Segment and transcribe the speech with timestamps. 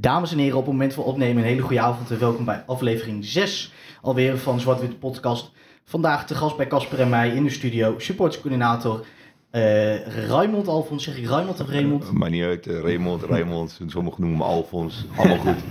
[0.00, 2.62] Dames en heren, op het moment van opnemen een hele goede avond en welkom bij
[2.66, 5.52] aflevering 6 alweer van Zwart-Wit Podcast.
[5.84, 9.06] Vandaag te gast bij Casper en mij in de studio, supportscoördinator
[9.50, 11.04] eh Raymond Alfons.
[11.04, 12.12] Zeg ik Raymond of Raymond?
[12.12, 15.62] Maakt niet uit, eh, Raymond, Raymond, sommigen noemen me Alfons, allemaal goed.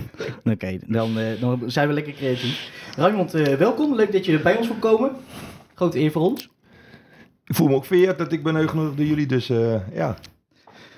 [0.54, 2.70] Oké, dan, eh, dan zijn we lekker creatief.
[2.96, 3.94] Raymond, eh, welkom.
[3.94, 5.16] Leuk dat je bij ons wil komen.
[5.74, 6.48] Grote eer voor ons.
[7.44, 10.16] Ik voel me ook vereerd dat ik ben uitgenodigd door jullie, dus eh, ja.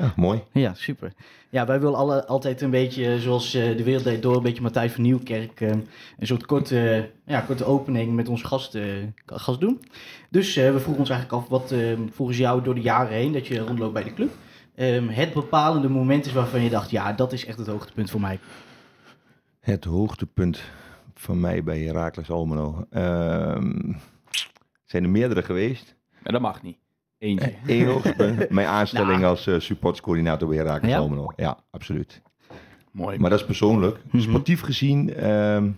[0.02, 0.42] Ja, mooi.
[0.52, 1.12] Ja, super.
[1.50, 4.62] Ja, wij willen alle, altijd een beetje, zoals eh, de wereld deed door, een beetje
[4.62, 5.68] Matthijs van Nieuwkerk, eh,
[6.18, 8.84] een soort korte, ja, korte opening met onze gast, eh,
[9.26, 9.80] gast doen.
[10.30, 13.32] Dus eh, we vroegen ons eigenlijk af, wat eh, volgens jou door de jaren heen,
[13.32, 14.30] dat je rondloopt bij de club,
[14.74, 18.20] ehm, het bepalende moment is waarvan je dacht, ja, dat is echt het hoogtepunt voor
[18.20, 18.38] mij.
[19.60, 20.62] Het hoogtepunt
[21.14, 22.86] van mij bij Heracles Almelo.
[22.90, 23.92] Ehm,
[24.84, 25.96] zijn er meerdere geweest.
[26.22, 26.81] Maar dat mag niet.
[27.22, 27.52] Eentje.
[27.66, 28.02] Eén
[28.54, 29.24] mijn aanstelling Nou.
[29.24, 30.98] als eh supportscoördinator bij Heracles Ja?
[30.98, 31.32] Almelo.
[31.36, 32.22] Ja, absoluut.
[32.90, 33.18] Mooi.
[33.18, 33.98] Maar dat is persoonlijk.
[34.10, 34.20] Mhm.
[34.22, 35.70] Sportief gezien ehm,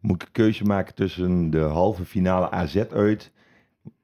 [0.00, 3.32] moet ik een keuze maken tussen de halve finale AZ uit.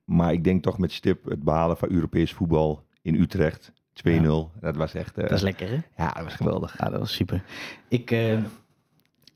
[0.05, 3.73] Maar ik denk toch met stip het behalen van Europees voetbal in Utrecht.
[4.09, 4.29] 2-0.
[4.61, 5.17] Dat was echt...
[5.19, 5.79] eh, Dat is lekker, hè?
[6.05, 6.79] ja, dat was geweldig.
[6.79, 7.43] Ja, dat was super.
[7.89, 8.39] Ik, eh,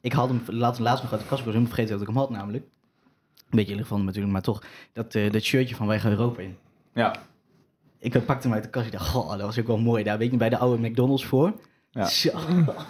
[0.00, 2.06] ik had hem laatst, laatst nog uit de kast, ik was helemaal vergeten dat ik
[2.06, 2.64] hem had namelijk.
[2.64, 4.62] Een beetje hem natuurlijk, maar toch.
[4.92, 6.56] Dat, eh, dat shirtje van Wij gaan Europa in.
[7.00, 7.14] Ja.
[7.98, 8.86] Ik pakte hem uit de kast.
[8.86, 10.04] Ik dacht, goh, dat was ook wel mooi.
[10.04, 11.52] Daar weet je bij de oude McDonald's voor.
[11.90, 12.04] Ja.
[12.04, 12.30] Zo,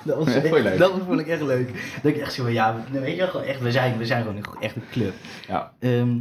[0.04, 0.78] dat was, echt, leuk?
[0.78, 1.98] dat vond ik echt leuk.
[2.02, 4.22] Dat ik echt zo van, ja, we- weet je wel, echt, we zijn, we zijn
[4.22, 5.14] gewoon een- echt een club.
[5.48, 5.72] ja.
[5.78, 6.16] Ehm,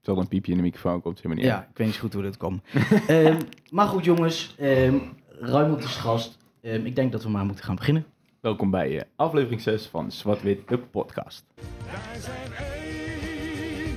[0.00, 1.46] Terwijl een piepje in de microfoon komt, helemaal niet.
[1.46, 2.62] ja, ik weet niet zo goed hoe dat kwam.
[3.06, 4.94] Ehm, maar goed jongens, ehm
[5.40, 5.50] is
[5.82, 6.38] de gast.
[6.62, 8.04] Ehm, ik denk dat we maar moeten gaan beginnen.
[8.40, 11.44] Welkom bij eh, aflevering 6 van Zwart-Wit, de podcast.
[11.84, 13.96] Wij zijn één,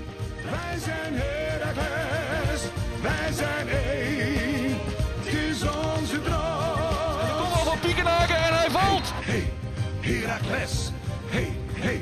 [0.52, 1.14] wij zijn
[10.32, 10.92] Heracles,
[11.26, 12.02] hey, hey,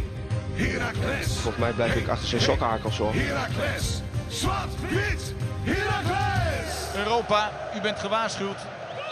[0.53, 3.13] Heracles, Volgens mij blijf ik achter zijn sokhakels hoor.
[3.13, 6.95] Heracles, zwart, wit, Heracles.
[6.95, 8.57] Europa, u bent gewaarschuwd.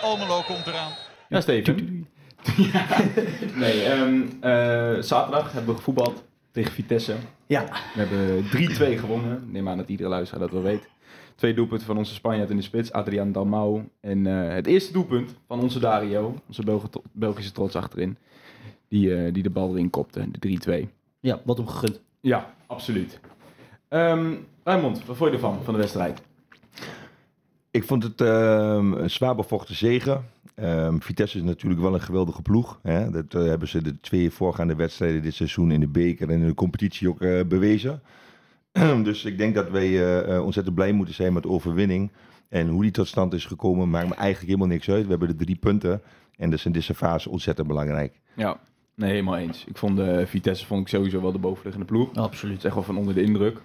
[0.02, 0.92] Almelo komt eraan.
[1.30, 2.08] Ja, Steven.
[2.58, 2.86] Ja.
[3.64, 7.16] Nee, ehm, eh, zaterdag hebben we gevoetbald tegen Vitesse.
[7.46, 7.64] Ja,
[7.94, 9.52] We hebben 3-2 gewonnen.
[9.52, 10.88] Neem aan dat iedere luisteraar dat wel weet.
[11.36, 13.90] Twee doelpunten van onze Spanjaard in de spits, Adrian Dalmau.
[14.02, 16.64] En eh, het eerste doelpunt van onze Dario, onze
[17.12, 18.18] Belgische trots achterin.
[18.88, 20.90] Die, eh, die de bal erin kopte, de 3-2.
[21.20, 22.02] ja, wat hem gegund.
[22.20, 23.20] Ja, absoluut.
[23.88, 24.34] Ehm
[24.64, 26.22] Raymond, wat vond je ervan, van de wedstrijd?
[27.72, 30.26] Ik vond het ehm, een zwaar bevochten zegen.
[30.56, 32.80] Ehm, Vitesse is natuurlijk wel een geweldige ploeg.
[32.82, 33.12] Hè?
[33.12, 36.48] Dat eh, hebben ze de twee voorgaande wedstrijden dit seizoen in de beker en in
[36.48, 38.02] de competitie ook eh, bewezen.
[39.04, 42.12] dus ik denk dat wij ontzettend blij moeten zijn met de overwinning.
[42.50, 45.04] En hoe die tot stand is gekomen maakt me eigenlijk helemaal niks uit.
[45.04, 46.02] We hebben de drie punten
[46.38, 48.20] en dat is in deze fase ontzettend belangrijk.
[48.36, 48.60] Ja,
[48.98, 49.66] nee, helemaal eens.
[49.66, 52.14] Ik vond de Vitesse vond ik sowieso wel de bovenliggende ploeg.
[52.16, 52.66] Absoluut.
[52.66, 53.62] echt wel van onder de indruk.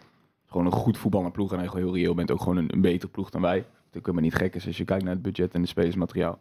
[0.47, 1.53] Gewoon een goed voetballende ploeg.
[1.53, 3.59] En je heel reëel bent, ook gewoon een, een betere ploeg dan wij.
[3.59, 6.39] Dat ook helemaal niet gek is als je kijkt naar het budget en het spelersmateriaal.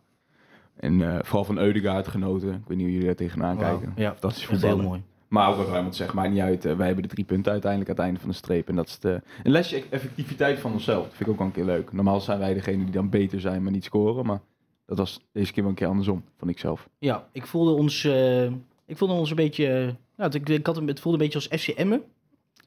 [0.76, 2.50] En eh, vooral van Eudegaard genoten.
[2.54, 3.94] Ik weet niet hoe jullie daar tegenaan kijken.
[3.96, 4.86] Ja, Dat is heel voetballen.
[4.86, 5.02] mooi.
[5.28, 6.66] Maar ook wat Raymond zegt, maakt niet uit.
[6.66, 8.70] Eh, wij hebben de drie punten uiteindelijk aan het einde van de streep.
[8.70, 11.04] En dat is de, een lesje effectiviteit van onszelf.
[11.04, 11.92] Dat vind ik ook wel een keer leuk.
[11.94, 14.26] Normaal zijn wij degene die dan beter zijn, maar niet scoren.
[14.26, 14.42] Maar
[14.86, 16.90] dat was deze keer wel een keer andersom, vond ik zelf.
[16.98, 18.52] Ja, ik voelde ons, eh,
[18.92, 19.84] ik voelde ons een beetje, eh,
[20.18, 22.04] nou, het, ik had het voelde een beetje als FCM'en.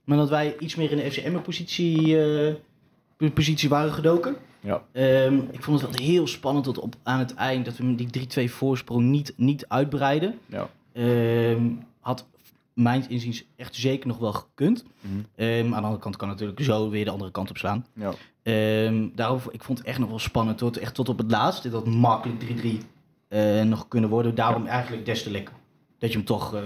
[0.05, 2.21] Maar dat wij iets meer in de FCM'en-positie
[3.19, 4.37] eh, positie waren gedoken.
[4.61, 4.83] Ja.
[4.93, 8.11] Ehm, ik vond het wel heel spannend tot op, aan het eind dat we die
[8.11, 10.39] 3-2 voorsprong niet, niet uitbreiden.
[10.47, 10.69] Ja.
[10.93, 11.71] Ehm,
[12.01, 12.27] had
[12.73, 14.85] mijn inziens echt zeker nog wel gekund.
[15.35, 17.87] Ehm, aan de andere kant kan natuurlijk zo weer de andere kant op slaan.
[17.95, 18.13] Ja.
[19.15, 20.59] Daarom, ik vond het echt nog wel spannend.
[20.59, 21.71] Tot, echt tot op het laatste.
[21.71, 22.81] Dat makkelijk 3-3
[23.29, 24.35] eh, nog kunnen worden.
[24.35, 25.55] Daarom eigenlijk des te lekker.
[26.05, 26.61] Dat je hem toch eh,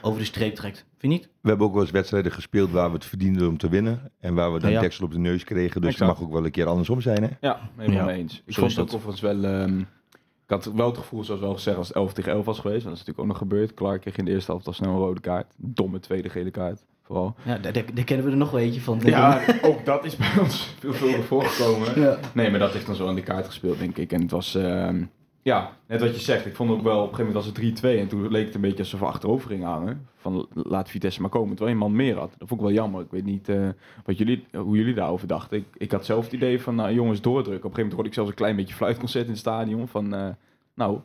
[0.00, 0.76] over de streep trekt.
[0.98, 1.28] Vind je niet?
[1.40, 4.10] We hebben ook wel eens wedstrijden gespeeld waar we het verdienden om te winnen.
[4.20, 4.82] En waar we dan Ja, ja.
[4.82, 5.80] deksel op de neus kregen.
[5.80, 6.10] Dus Exact.
[6.10, 7.22] het mag ook wel een keer andersom zijn.
[7.22, 7.28] Hè?
[7.40, 8.42] Ja, helemaal Ja, mee eens.
[8.46, 8.94] Ik zo vond het ook dat.
[8.96, 9.44] overigens wel...
[9.44, 12.58] ehm, ik had wel het gevoel, zoals wel gezegd, als het 11 tegen 11 was
[12.58, 12.84] geweest.
[12.84, 13.74] Want dat is natuurlijk ook nog gebeurd.
[13.74, 15.54] Clark kreeg in de eerste helft al snel een rode kaart.
[15.56, 17.34] Domme tweede gele kaart, vooral.
[17.44, 17.72] Ja, daar,
[18.04, 19.00] kennen we er nog wel eentje van.
[19.04, 22.00] Ja, ook dat is bij ons veelvuldig voorgekomen.
[22.00, 22.18] Ja.
[22.34, 24.12] Nee, maar dat heeft dan zo aan de kaart gespeeld, denk ik.
[24.12, 25.04] En het was, ehm,
[25.46, 26.46] ja, net wat je zegt.
[26.46, 28.00] Ik vond ook wel, op een gegeven moment was het 3-2.
[28.00, 30.08] En toen leek het een beetje alsof we achterover gingen hangen.
[30.16, 32.34] Van laat Vitesse maar komen, terwijl je man meer had.
[32.38, 33.00] Dat vond ik wel jammer.
[33.00, 33.68] Ik weet niet eh,
[34.04, 35.56] wat jullie, hoe jullie daarover dachten.
[35.56, 37.64] Ik, ik had zelf het idee van, nou jongens, doordrukken.
[37.64, 39.88] Op een gegeven moment hoorde ik zelfs een klein beetje fluitconcert in het stadion.
[39.88, 40.28] Van, eh,
[40.74, 40.98] nou,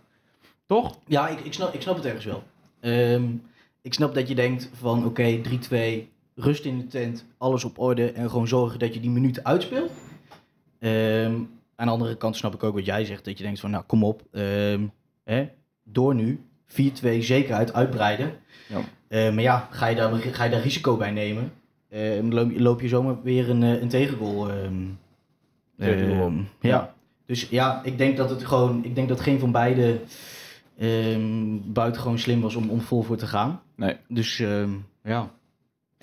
[0.66, 0.98] toch?
[1.08, 2.44] Ja, ik, ik, snap, ik snap het ergens wel.
[2.80, 3.24] Ehm,
[3.82, 8.12] ik snap dat je denkt van oké, 3-2, rust in de tent, alles op orde
[8.12, 9.92] en gewoon zorgen dat je die minuten uitspeelt.
[10.80, 11.34] Ehm,
[11.81, 13.83] aan de andere kant snap ik ook wat jij zegt, dat je denkt van nou
[13.88, 14.81] kom op, ehm,
[15.24, 15.48] hè,
[15.83, 18.31] door nu, 4-2 zekerheid uitbreiden.
[18.68, 18.80] Ja.
[19.07, 21.51] Eh, maar ja, ga je, daar, ga je daar risico bij nemen?
[21.89, 24.50] Eh, dan loop, je- zomaar weer een, eh, een tegengoal.
[24.50, 24.74] ehm,
[25.78, 26.94] ehm, ja.
[27.25, 30.00] Dus ja, ik denk dat het gewoon, ik denk dat geen van beide
[30.78, 33.62] ehm buitengewoon slim was om, om vol voor te gaan.
[33.75, 33.95] Nee.
[34.07, 34.69] Dus ehm,
[35.04, 35.30] ja.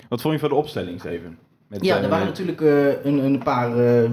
[0.09, 1.37] Wat vond je van de opstelling, Steven?
[1.67, 4.09] Met, Ja, eh, er waren natuurlijk eh, een, een, paar, eh,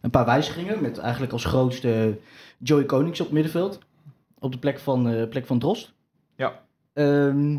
[0.00, 0.82] een paar wijzigingen.
[0.82, 2.18] Met eigenlijk als grootste
[2.58, 3.78] Joey Konings op het middenveld.
[4.38, 5.92] Op de plek van, eh, plek van Drost.
[6.36, 6.62] Ja.
[6.92, 7.56] Ehm,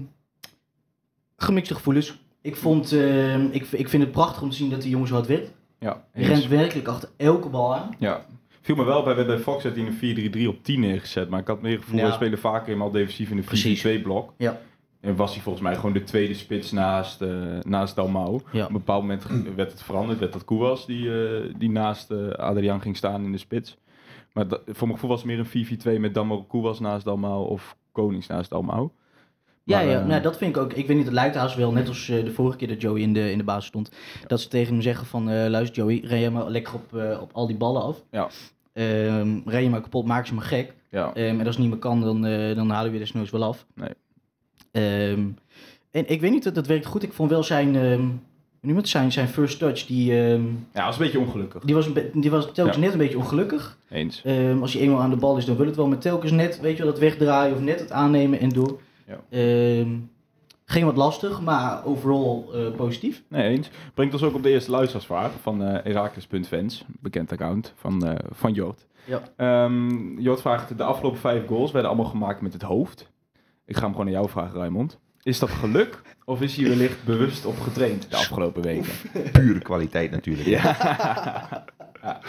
[1.38, 2.20] gemixte gevoelens.
[2.42, 5.14] Ik, vond, ehm, ik, ik vind het prachtig om te zien dat die jongen zo
[5.14, 5.52] hard werkt.
[5.80, 6.28] Ja, eens.
[6.28, 7.96] rent werkelijk achter elke bal aan.
[8.00, 8.26] Ja.
[8.62, 11.30] Viel me wel, bij, bij Fox had hij een 4-3-3 op 10 neergezet.
[11.30, 12.06] Maar ik had meer gevoel, Ja.
[12.06, 14.34] we spelen vaker helemaal defensief in een 4-2 blok.
[14.38, 14.60] Ja.
[15.08, 17.30] En was hij volgens mij gewoon de tweede spits naast, eh
[17.62, 18.42] naast Dalmau.
[18.52, 18.62] Ja.
[18.64, 19.26] Op een bepaald moment
[19.56, 20.20] werd het veranderd.
[20.20, 23.78] Werd dat Koewas die, eh, die naast eh, Adriaan ging staan in de spits.
[24.34, 27.48] Maar dat, voor mijn gevoel was het meer een 4-4-2 met Dalmau Koewas naast Dalmau
[27.48, 28.90] of Konings naast Dalmau.
[29.64, 30.74] Ja, Maar, ja nou, dat vind ik ook.
[30.74, 33.14] Ik weet niet, het lijkt haast wel, net als de vorige keer dat Joey in
[33.14, 33.92] de, in de basis stond.
[34.28, 37.58] Dat ze tegen hem zeggen van, luister Joey, ren maar lekker op, op al die
[37.58, 38.04] ballen af.
[38.12, 38.30] Ja.
[39.46, 40.74] Ren je maar kapot, maak ze maar gek.
[40.90, 42.22] Ja, Ehm, en als het niet meer kan, dan,
[42.56, 43.66] dan halen we je desnoods wel af.
[43.76, 43.90] Nee.
[44.72, 45.26] Ehm,
[45.92, 47.04] en ik weet niet, dat, dat werkt goed.
[47.04, 47.76] Ik vond wel zijn,
[48.76, 50.42] het, zijn, zijn first touch, die, ehm,
[50.74, 51.64] ja was een beetje ongelukkig.
[51.64, 52.82] die, was, een die was telkens Ja.
[52.84, 53.78] net een beetje ongelukkig.
[53.90, 54.24] Eens.
[54.62, 55.88] Als je eenmaal aan de bal is, dan wil het wel.
[55.88, 58.80] Maar telkens net, weet je wel, dat wegdraaien of net het aannemen en door.
[59.08, 59.20] Ja.
[60.70, 63.24] Ging wat lastig, maar overal eh, positief.
[63.30, 63.70] Nee, eens.
[63.94, 68.54] Brengt ons ook op de eerste luisteraarsvraag van eh Herakles.fans, bekend account van, eh van
[68.54, 68.86] Jort.
[69.06, 69.70] Ja.
[70.18, 73.12] Jort vraagt, de afgelopen vijf goals werden allemaal gemaakt met het hoofd.
[73.68, 75.00] Ik ga hem gewoon aan jou vragen, Raymond.
[75.24, 78.92] Is dat geluk of is hij wellicht bewust op getraind de afgelopen weken?
[79.32, 80.48] Pure kwaliteit natuurlijk.
[80.48, 80.62] Ja.
[82.02, 82.22] ja.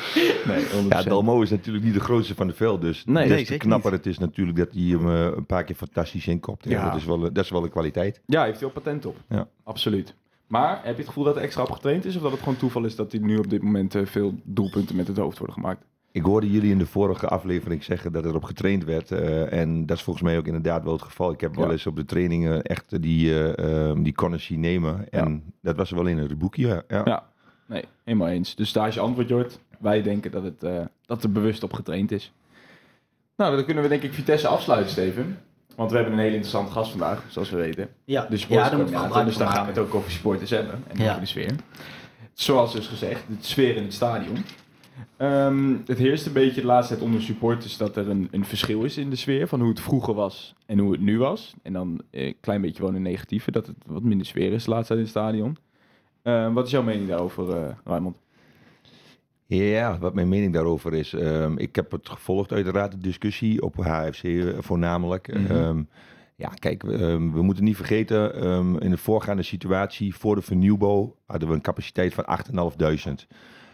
[0.47, 0.69] Nee, 100%.
[0.89, 3.93] Ja, Dalmo is natuurlijk niet de grootste van de veld, dus Nee, des te knapper
[3.93, 6.65] het is natuurlijk dat hij hem eh, een paar keer fantastisch inkopt.
[6.69, 6.85] Ja.
[6.85, 8.21] Dat, is wel, dat is wel een kwaliteit.
[8.27, 9.17] Ja, heeft hij ook patent op.
[9.29, 9.49] Ja.
[9.65, 10.15] Absoluut.
[10.47, 12.57] Maar heb je het gevoel dat hij extra op getraind is of dat het gewoon
[12.57, 15.57] toeval is dat hij nu op dit moment eh, veel doelpunten met het hoofd worden
[15.57, 15.85] gemaakt?
[16.13, 19.11] Ik hoorde jullie in de vorige aflevering zeggen dat erop getraind werd.
[19.11, 21.33] eh, en dat is volgens mij ook inderdaad wel het geval.
[21.33, 25.11] Ik heb wel eens op de trainingen echt die, eh ehm, die corners zien nemen.
[25.11, 26.67] En dat was er wel in een boekje.
[26.67, 26.83] Ja.
[26.89, 27.03] Ja.
[27.05, 27.27] Ja.
[27.67, 28.55] Nee, helemaal eens.
[28.55, 29.59] Dus daar is je antwoord, Jort.
[29.79, 32.33] Wij denken dat het eh, dat er bewust op getraind is.
[33.37, 35.39] Nou, dan kunnen we denk ik Vitesse afsluiten, Steven.
[35.77, 37.89] Want we hebben een hele interessante gast vandaag, zoals we weten.
[38.05, 40.83] Ja, De ja moet gebruik dus daar gaan we het ook over supporters hebben.
[40.89, 41.09] En Ja.
[41.09, 41.51] over de sfeer.
[42.33, 44.37] Zoals dus gezegd, de sfeer in het stadion.
[45.17, 48.83] Ehm, het heerst een beetje de laatste tijd onder supporters dat er een, een verschil
[48.85, 49.49] is in de sfeer.
[49.49, 51.55] Van hoe het vroeger was en hoe het nu was.
[51.63, 54.65] En dan eh, een klein beetje wel een negatieve, dat het wat minder sfeer is
[54.65, 55.57] de laatste tijd in het stadion.
[56.23, 58.21] Ehm, wat is jouw mening daarover, eh Raymond?
[59.47, 61.13] Ja, wat mijn mening daarover is.
[61.13, 65.35] ehm, ik heb het gevolgd uiteraard, de discussie op HFC eh, voornamelijk.
[65.35, 65.83] Mhm.
[66.37, 68.35] Ja, kijk, we moeten niet vergeten,
[68.81, 73.27] in de voorgaande situatie, voor de vernieuwbouw, hadden we een capaciteit van 8.500.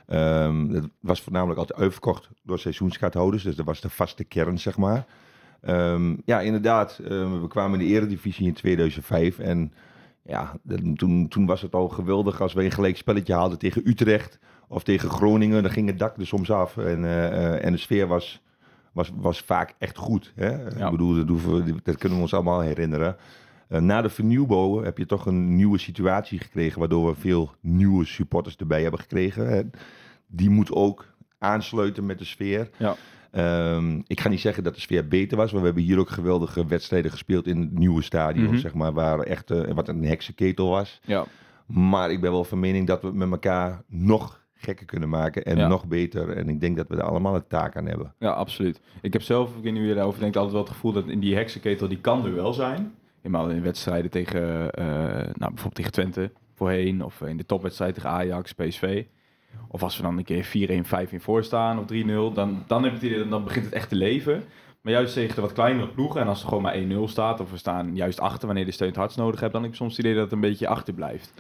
[0.07, 4.77] Ehm dat was voornamelijk altijd uitverkocht door seizoenskaarthouders, dus dat was de vaste kern, zeg
[4.77, 5.05] maar.
[5.61, 9.73] Ehm, ja, inderdaad, ehm, we kwamen in de eredivisie in 2005 en
[10.23, 10.53] ja,
[10.95, 14.83] toen, toen was het al geweldig als we een gelijk spelletje haalden tegen Utrecht of
[14.83, 15.63] tegen Groningen.
[15.63, 18.43] Dan ging het dak er soms af en, eh, eh, en de sfeer was,
[18.93, 20.33] was, was vaak echt goed.
[20.35, 20.49] Hè?
[20.79, 20.85] Ja.
[20.85, 23.17] Ik bedoel, dat, we- dat kunnen we ons allemaal herinneren.
[23.75, 28.05] Eh, na de vernieuwbouw heb je toch een nieuwe situatie gekregen, waardoor we veel nieuwe
[28.05, 29.49] supporters erbij hebben gekregen.
[29.49, 29.63] Hè.
[30.27, 31.07] Die moet ook
[31.39, 32.71] aansluiten met de sfeer.
[32.77, 32.95] Ja.
[33.31, 36.09] Ehm, ik ga niet zeggen dat de sfeer beter was, maar we hebben hier ook
[36.11, 38.57] geweldige wedstrijden gespeeld in het nieuwe stadion, Mhm.
[38.57, 41.01] zeg maar, waar echt eh, wat een heksenketel was.
[41.05, 41.25] Ja.
[41.67, 45.45] Maar ik ben wel van mening dat we het met elkaar nog gekker kunnen maken
[45.45, 45.69] en Ja.
[45.69, 46.29] nog beter.
[46.31, 48.15] En ik denk dat we er allemaal een taak aan hebben.
[48.19, 48.81] Ja, absoluut.
[49.03, 51.07] Ik heb zelf, ik weet niet hoe je daarover denkt, altijd wel het gevoel dat
[51.09, 52.93] in die heksenketel, die kan er wel zijn.
[53.25, 58.11] Helemaal in wedstrijden tegen, eh, nou, bijvoorbeeld tegen Twente voorheen, of in de topwedstrijd tegen
[58.11, 59.05] Ajax, PSV.
[59.69, 62.93] Of als we dan een keer 4-1, 5-1 voor staan of 3-0, dan, dan heb
[62.93, 64.45] het idee, dan begint het echt te leven.
[64.81, 67.51] Maar juist tegen de wat kleinere ploegen, en als er gewoon maar 1-0 staat, of
[67.51, 69.97] we staan juist achter wanneer de steun het hardst nodig hebt, dan heb ik soms
[69.97, 71.33] het idee dat het een beetje achterblijft.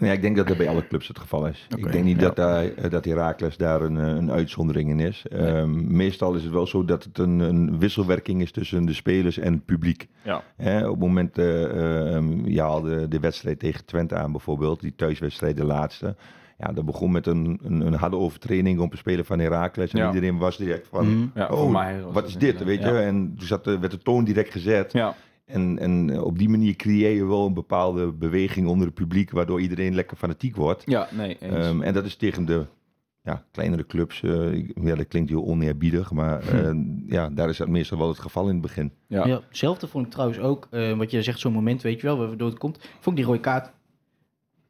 [0.00, 1.66] Ja, ik denk dat dat bij alle clubs het geval is.
[1.76, 2.22] Ik denk niet ja.
[2.22, 5.24] dat, daar, eh, dat Heracles daar een, eh, een uitzondering in is.
[5.30, 9.38] Ehm, meestal is het wel zo dat het een, een wisselwerking is tussen de spelers
[9.38, 10.08] en het publiek.
[10.22, 10.36] Ja.
[10.84, 15.64] Op het moment, ehm, je haalde de wedstrijd tegen Twente aan bijvoorbeeld, die thuiswedstrijd de
[15.64, 16.16] laatste.
[16.58, 19.92] Ja, dat begon met een, een, een harde overtraining op een speler van Heracles.
[19.92, 20.06] En Ja.
[20.06, 21.26] iedereen was direct van, Mhm.
[21.34, 22.90] Ja, oh, mij wat is dit, weet je?
[22.98, 24.92] En toen zat, werd de toon direct gezet.
[24.92, 28.94] Ja, En, en eh, op die manier creëer je wel een bepaalde beweging onder het
[28.94, 30.82] publiek, waardoor iedereen lekker fanatiek wordt.
[30.86, 31.54] ja nee, eens.
[31.66, 32.66] Ehm, en dat is tegen de
[33.22, 36.74] ja, kleinere clubs, eh, ik- ja, dat klinkt heel oneerbiedig, maar eh,
[37.06, 38.92] ja, daar is dat meestal wel het geval in het begin.
[39.08, 39.26] Ja.
[39.26, 42.18] Ja, hetzelfde vond ik trouwens ook, eh, wat je zegt, zo'n moment, weet je wel,
[42.18, 42.78] waardoor het komt.
[43.00, 43.72] Vond ik die rode kaart.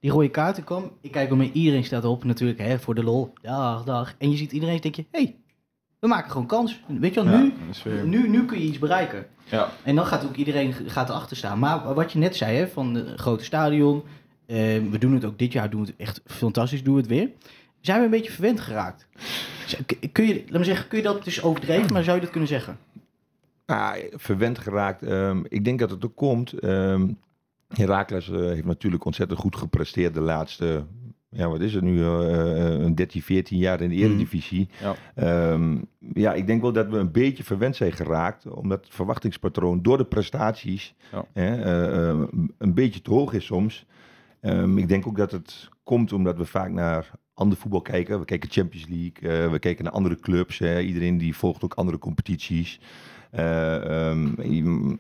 [0.01, 3.03] Die rode kaarten kwam, ik kijk om me, iedereen staat erop natuurlijk, hè, voor de
[3.05, 4.15] lol, dag, dag.
[4.19, 5.37] En je ziet iedereen, denk je, hé, hey,
[6.05, 6.81] we maken gewoon kans.
[6.87, 7.53] Weet je wel, Ja, nu,
[7.85, 9.27] weer- nu, nu kun je iets bereiken.
[9.45, 11.59] Ja, En dan gaat ook iedereen gaat erachter staan.
[11.59, 14.03] Maar wat je net zei, hè, van het grote stadion,
[14.47, 14.57] eh,
[14.91, 17.31] we doen het ook dit jaar, doen we het echt fantastisch, doen we het weer.
[17.81, 19.07] Zijn we een beetje verwend geraakt?
[20.13, 22.49] Kun je, laat me zeggen, kun je dat dus overdreven, maar zou je dat kunnen
[22.49, 22.79] zeggen?
[23.67, 25.03] Ah, verwend geraakt.
[25.03, 26.53] ehm, ik denk dat het ook komt.
[26.53, 27.09] ehm
[27.69, 30.85] Herakles eh, heeft natuurlijk ontzettend goed gepresteerd de laatste,
[31.35, 34.69] ja, wat is het nu, eh, eh, een 13, 14 jaar in de Eredivisie.
[34.81, 34.95] Ja.
[35.15, 35.77] Ehm,
[36.15, 39.97] ja, ik denk wel dat we een beetje verwend zijn geraakt, omdat het verwachtingspatroon door
[39.99, 41.25] de prestaties Ja.
[41.33, 42.19] eh, eh,
[42.59, 43.87] een beetje te hoog is soms.
[44.41, 48.19] Ehm, ik denk ook dat het komt omdat we vaak naar ander voetbal kijken.
[48.19, 50.59] We kijken Champions League, eh, we kijken naar andere clubs.
[50.59, 50.81] Hè.
[50.81, 52.81] Iedereen die volgt ook andere competities.
[53.31, 54.95] Eh, ehm,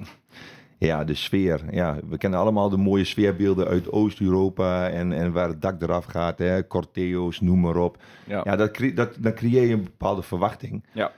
[0.84, 1.60] ja, de sfeer.
[1.70, 6.04] Ja, we kennen allemaal de mooie sfeerbeelden uit Oost-Europa en, en waar het dak eraf
[6.04, 6.38] gaat.
[6.38, 6.66] Hè.
[6.66, 7.96] Corteo's, noem maar op.
[8.26, 8.40] ja.
[8.44, 10.84] Ja, dat, cre- dat, dan creëer je een bepaalde verwachting.
[10.92, 11.12] Ja.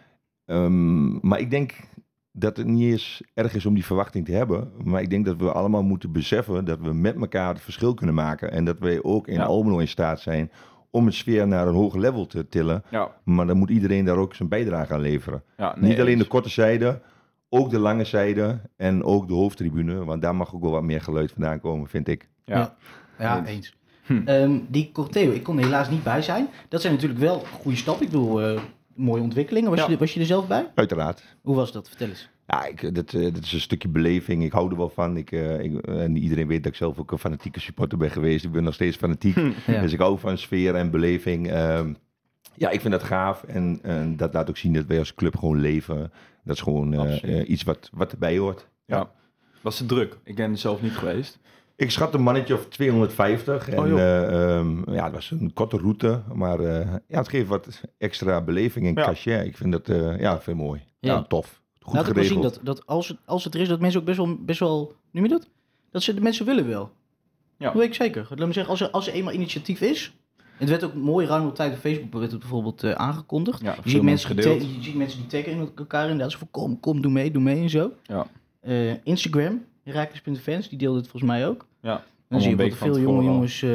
[0.46, 1.72] Ehm, maar ik denk
[2.32, 4.70] dat het niet eens erg is om die verwachting te hebben.
[4.84, 8.14] Maar ik denk dat we allemaal moeten beseffen dat we met elkaar het verschil kunnen
[8.14, 8.50] maken.
[8.52, 9.44] En dat wij ook in Ja.
[9.44, 10.50] Almelo in staat zijn
[10.90, 12.82] om het sfeer naar een hoger level te tillen.
[12.90, 13.10] ja.
[13.24, 15.42] Maar dan moet iedereen daar ook zijn bijdrage aan leveren.
[15.56, 16.22] ja nee, niet alleen eens.
[16.22, 17.00] de korte zijde,
[17.48, 20.04] ook de lange zijde en ook de hoofdtribune.
[20.04, 22.28] Want daar mag ook wel wat meer geluid vandaan komen, vind ik.
[22.44, 22.56] Ja.
[22.58, 22.74] Ja.
[23.18, 23.74] Ja, Eens.
[24.06, 24.20] Hm.
[24.24, 26.48] Ehm, die Corteo, ik kon er helaas niet bij zijn.
[26.68, 28.06] Dat zijn natuurlijk wel goede stappen.
[28.06, 28.60] Ik bedoel, eh,
[28.94, 29.70] mooie ontwikkelingen.
[29.70, 29.88] Was, Ja.
[29.88, 30.70] je, was je er zelf bij?
[30.74, 31.36] Uiteraard.
[31.42, 31.88] Hoe was dat?
[31.88, 32.28] Vertel eens.
[32.46, 34.44] Ja, ik, dat, eh, dat is een stukje beleving.
[34.44, 35.16] Ik hou er wel van.
[35.16, 38.44] Ik, eh, ik, en iedereen weet dat ik zelf ook een fanatieke supporter ben geweest.
[38.44, 39.36] Ik ben nog steeds fanatiek.
[39.66, 39.80] Ja.
[39.80, 41.50] Dus ik hou van sfeer en beleving.
[41.50, 41.92] Ehm,
[42.56, 43.42] ja, ik vind dat gaaf.
[43.42, 46.12] En, en dat laat ook zien dat wij als club gewoon leven.
[46.44, 48.68] Dat is gewoon eh, eh, iets wat, wat erbij hoort.
[48.86, 49.10] Ja.
[49.60, 50.16] Was het druk?
[50.24, 51.38] Ik ben er zelf niet geweest.
[51.76, 53.68] Ik schat een mannetje of 250.
[53.68, 56.22] En Oh, eh, ehm, ja, het was een korte route.
[56.34, 59.04] Maar eh, ja, het geeft wat extra beleving en Ja.
[59.04, 59.46] cachet.
[59.46, 60.80] Ik vind dat eh, ja, veel mooi.
[61.00, 61.22] Ja, Ja.
[61.22, 61.60] tof.
[61.80, 62.52] Goed Laat ik wel geregeld.
[62.54, 64.58] zien dat, dat als, het, als het er is, dat mensen ook best wel, best
[64.60, 65.48] wel, noem je dat?
[65.90, 66.90] Dat ze de mensen willen wel.
[67.58, 67.64] Ja.
[67.66, 68.26] Dat weet ik zeker.
[68.34, 70.16] Laat me zeggen, als er, als er eenmaal initiatief is.
[70.56, 73.60] Het werd ook mooi ruim op tijd op Facebook werd het bijvoorbeeld eh, aangekondigd.
[73.62, 74.60] Ja, je, ziet mensen mensen gedeeld.
[74.60, 76.32] die je ziet mensen die taggen in elkaar inderdaad.
[76.32, 77.92] Zo van kom, kom, doe mee, doe mee en zo.
[78.02, 78.26] Ja.
[78.60, 81.66] Eh, Instagram, Herakles.fans, die deelde het volgens mij ook.
[81.82, 82.04] Ja.
[82.28, 83.62] Dan zie je wat van veel jonge jongens...
[83.62, 83.70] eh,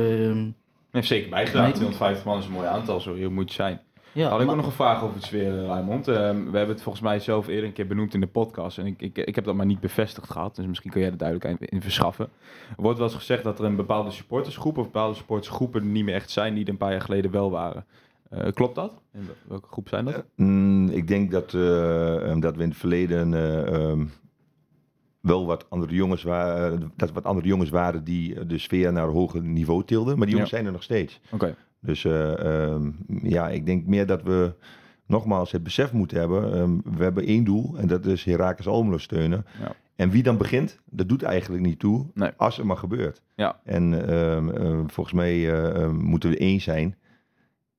[0.92, 1.64] Heeft zeker bijgedaan.
[1.64, 1.72] Nee.
[1.72, 3.82] 250 man is een mooi aantal, zo heel moet het zijn.
[4.14, 6.08] Ja, Had ik maar- ook nog een vraag over het sfeer, eh, Raymond.
[6.08, 6.18] Ehm,
[6.52, 8.78] we hebben het volgens mij zelf eerder een keer benoemd in de podcast.
[8.78, 10.56] En ik, ik, ik heb dat maar niet bevestigd gehad.
[10.56, 12.30] Dus misschien kun jij er duidelijkheid in verschaffen.
[12.76, 16.16] Er wordt wel eens gezegd dat er een bepaalde supportersgroep of bepaalde supportersgroepen niet meer
[16.16, 17.86] echt zijn die er een paar jaar geleden wel waren.
[18.30, 19.02] Eh, klopt dat?
[19.12, 20.24] En wel- welke groep zijn dat?
[20.36, 24.06] Mm, ik denk dat, eh, ehm, dat we in het verleden eh, ehm,
[25.22, 29.04] wel wat andere jongens waren, dat wat andere jongens waren die eh, de sfeer naar
[29.08, 30.16] een hoger niveau tilden.
[30.18, 30.56] Maar die jongens Ja.
[30.58, 31.20] zijn er nog steeds.
[31.32, 31.56] Oké.
[31.82, 32.92] Dus eh, ehm,
[33.24, 34.54] ja, ik denk meer dat we
[35.06, 36.54] nogmaals het besef moeten hebben.
[36.54, 39.46] ehm, we hebben één doel en dat is Herakles Almelo steunen.
[39.60, 39.76] Ja.
[39.96, 42.32] En wie dan begint, dat doet eigenlijk niet toe Nee.
[42.38, 43.22] als het maar gebeurt.
[43.36, 43.60] Ja.
[43.64, 46.96] En ehm, volgens mij eh, moeten we één zijn.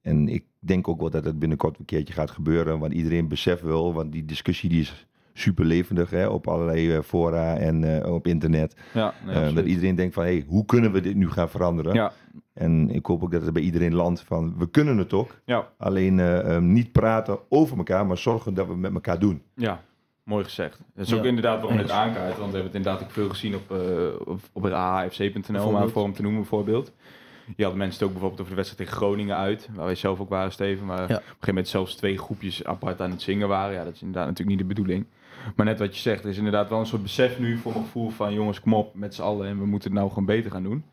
[0.00, 2.78] En ik denk ook wel dat het binnenkort een keertje gaat gebeuren.
[2.78, 7.02] Want iedereen beseft wel, want die discussie die is super levendig hè, op allerlei eh,
[7.02, 8.76] fora en eh, op internet.
[8.94, 11.94] Ja, nee, Eh, dat iedereen denkt van, hey, hoe kunnen we dit nu gaan veranderen?
[11.94, 12.12] ja,
[12.54, 15.40] En ik hoop ook dat het bij iedereen landt van, we kunnen het ook.
[15.44, 19.18] ja, Alleen eh, ehm, niet praten over elkaar, maar zorgen dat we het met elkaar
[19.18, 19.42] doen.
[19.54, 19.82] ja,
[20.24, 20.80] mooi gezegd.
[20.94, 21.28] Dat is ook Ja.
[21.28, 22.38] inderdaad waarom het aankaart.
[22.38, 23.78] Want we hebben het inderdaad ook veel gezien op, eh
[24.24, 25.92] op, op ahfc.nl, om maar Bijvoorbeeld.
[25.92, 26.92] vorm te noemen bijvoorbeeld.
[27.56, 30.20] Je had mensen het ook bijvoorbeeld over de wedstrijd tegen Groningen uit, waar wij zelf
[30.20, 30.86] ook waren, Steven.
[30.86, 33.74] Maar op een gegeven moment zelfs twee groepjes apart aan het zingen waren.
[33.74, 35.06] Ja, dat is inderdaad natuurlijk niet de bedoeling.
[35.56, 37.84] Maar net wat je zegt, er is inderdaad wel een soort besef nu voor mijn
[37.84, 40.50] gevoel van jongens, kom op met z'n allen en we moeten het nou gewoon beter
[40.50, 40.84] gaan doen.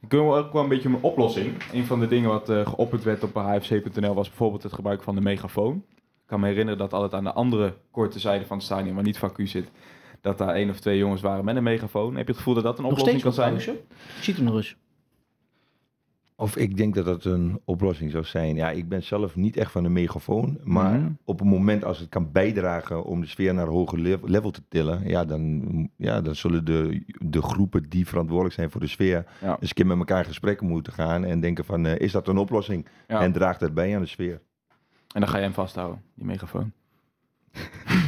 [0.00, 1.54] Dan kunnen we ook wel een beetje om een oplossing.
[1.72, 5.14] Een van de dingen wat eh geopperd werd op hfc.nl was bijvoorbeeld het gebruik van
[5.14, 5.84] de megafoon.
[5.96, 9.04] Ik kan me herinneren dat altijd aan de andere korte zijde van het stadion, waar
[9.04, 9.70] niet u zit,
[10.20, 12.16] dat daar één of twee jongens waren met een megafoon.
[12.16, 13.54] Heb je het gevoel dat dat een nog oplossing kan zijn?
[13.54, 13.62] Ik
[14.20, 14.76] zie het nog eens.
[16.40, 18.54] Of ik denk dat dat een oplossing zou zijn.
[18.56, 20.58] Ja, ik ben zelf niet echt van een megafoon.
[20.64, 21.10] Maar Mhm.
[21.24, 24.50] op het moment als het kan bijdragen om de sfeer naar een hoger lev- level
[24.50, 25.08] te tillen.
[25.08, 25.62] Ja, dan,
[25.96, 29.24] ja, dan zullen de, de groepen die verantwoordelijk zijn voor de sfeer.
[29.40, 29.50] Ja.
[29.50, 31.24] eens een keer met elkaar in gesprekken moeten gaan.
[31.24, 32.86] En denken van, eh, is dat een oplossing?
[33.08, 33.20] Ja.
[33.20, 34.40] En draagt dat bij aan de sfeer?
[35.14, 36.72] En dan ga je hem vasthouden, die megafoon.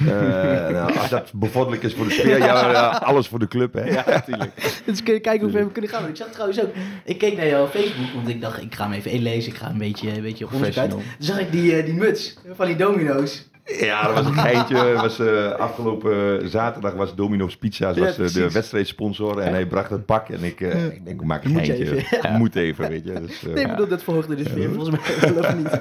[0.06, 3.74] Eh, nou, als dat bevorderlijk is voor de sfeer, ja, ja, alles voor de club.
[3.74, 3.84] Hè?
[3.84, 4.82] Ja, natuurlijk.
[4.86, 6.08] Dus kun je kijken hoe ver we kunnen gaan.
[6.08, 6.70] Ik zag trouwens ook,
[7.04, 9.52] ik keek naar jouw Facebook, want ik dacht, ik ga hem even inlezen.
[9.52, 10.90] Ik ga een beetje, een beetje onderzoek uit.
[10.90, 13.50] Toen zag ik die, eh, die muts van die domino's.
[13.80, 14.92] Ja, dat was een geintje.
[14.92, 19.38] Was, eh, afgelopen zaterdag was Domino's Pizza's was, de wedstrijdsponsor.
[19.38, 20.28] En hij bracht het pak.
[20.28, 21.96] En ik, ik denk, maak een Moet je geintje.
[21.96, 23.12] even, Moet even, weet je.
[23.12, 24.70] Dus, eh, Nee, ik bedoel, dat verhoogde de sfeer.
[24.70, 25.80] Volgens mij geloof ik niet.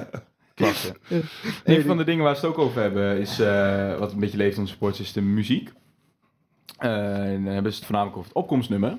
[0.56, 0.96] Klasse.
[1.64, 4.38] Een van de dingen waar we het ook over hebben, is eh, wat een beetje
[4.38, 5.72] leeft in onze sports, is de muziek.
[6.78, 8.98] Eh, en dan hebben ze het voornamelijk over het opkomstnummer.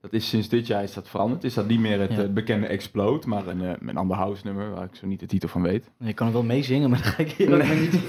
[0.00, 1.44] Dat is sinds dit jaar is dat veranderd.
[1.44, 2.22] Is dat niet meer het Ja.
[2.22, 5.26] eh, bekende Explode, maar een, eh, een ander house nummer waar ik zo niet de
[5.26, 5.90] titel van weet.
[6.04, 7.94] Ik kan er wel mee zingen, maar dat ga ik hier maar niet.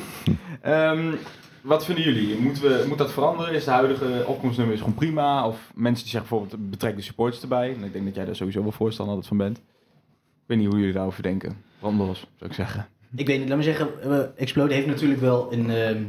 [0.61, 1.13] Ehm,
[1.61, 2.37] wat vinden jullie?
[2.39, 3.53] Moeten we, moet dat veranderen?
[3.53, 5.47] Is de huidige opkomstnummer is gewoon prima?
[5.47, 7.73] Of mensen die zeggen bijvoorbeeld betrek de supporters erbij.
[7.75, 9.57] En ik denk dat jij daar sowieso wel voorstander van bent.
[9.57, 9.63] Ik
[10.45, 11.57] weet niet hoe jullie daarover denken.
[11.81, 12.87] Randels, zou ik zeggen.
[13.15, 16.03] Ik weet niet, laat me zeggen, eh, Explode heeft natuurlijk wel een, ehm,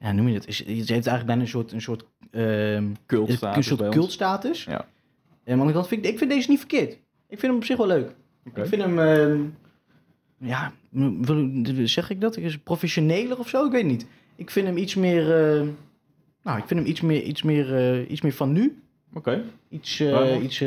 [0.00, 0.46] ja, noem je het?
[0.46, 4.64] Is, het heeft eigenlijk bijna een soort, een soort, ehm, Cultstatus een soort cultstatus.
[4.64, 4.86] Ja.
[5.44, 6.92] En aan de kant vind ik, ik vind deze niet verkeerd.
[7.28, 8.14] Ik vind hem op zich wel leuk.
[8.54, 9.40] Ik vind hem, ehm,
[10.38, 10.72] ja,
[11.84, 12.36] zeg ik dat?
[12.36, 13.64] Is professioneler of zo?
[13.64, 14.06] Ik weet niet.
[14.36, 15.24] Ik vind hem iets meer,
[16.44, 18.82] nou, ik vind hem iets meer, iets meer, eh, iets meer van nu.
[19.14, 19.44] Oké.
[19.68, 20.62] Iets, eh, iets,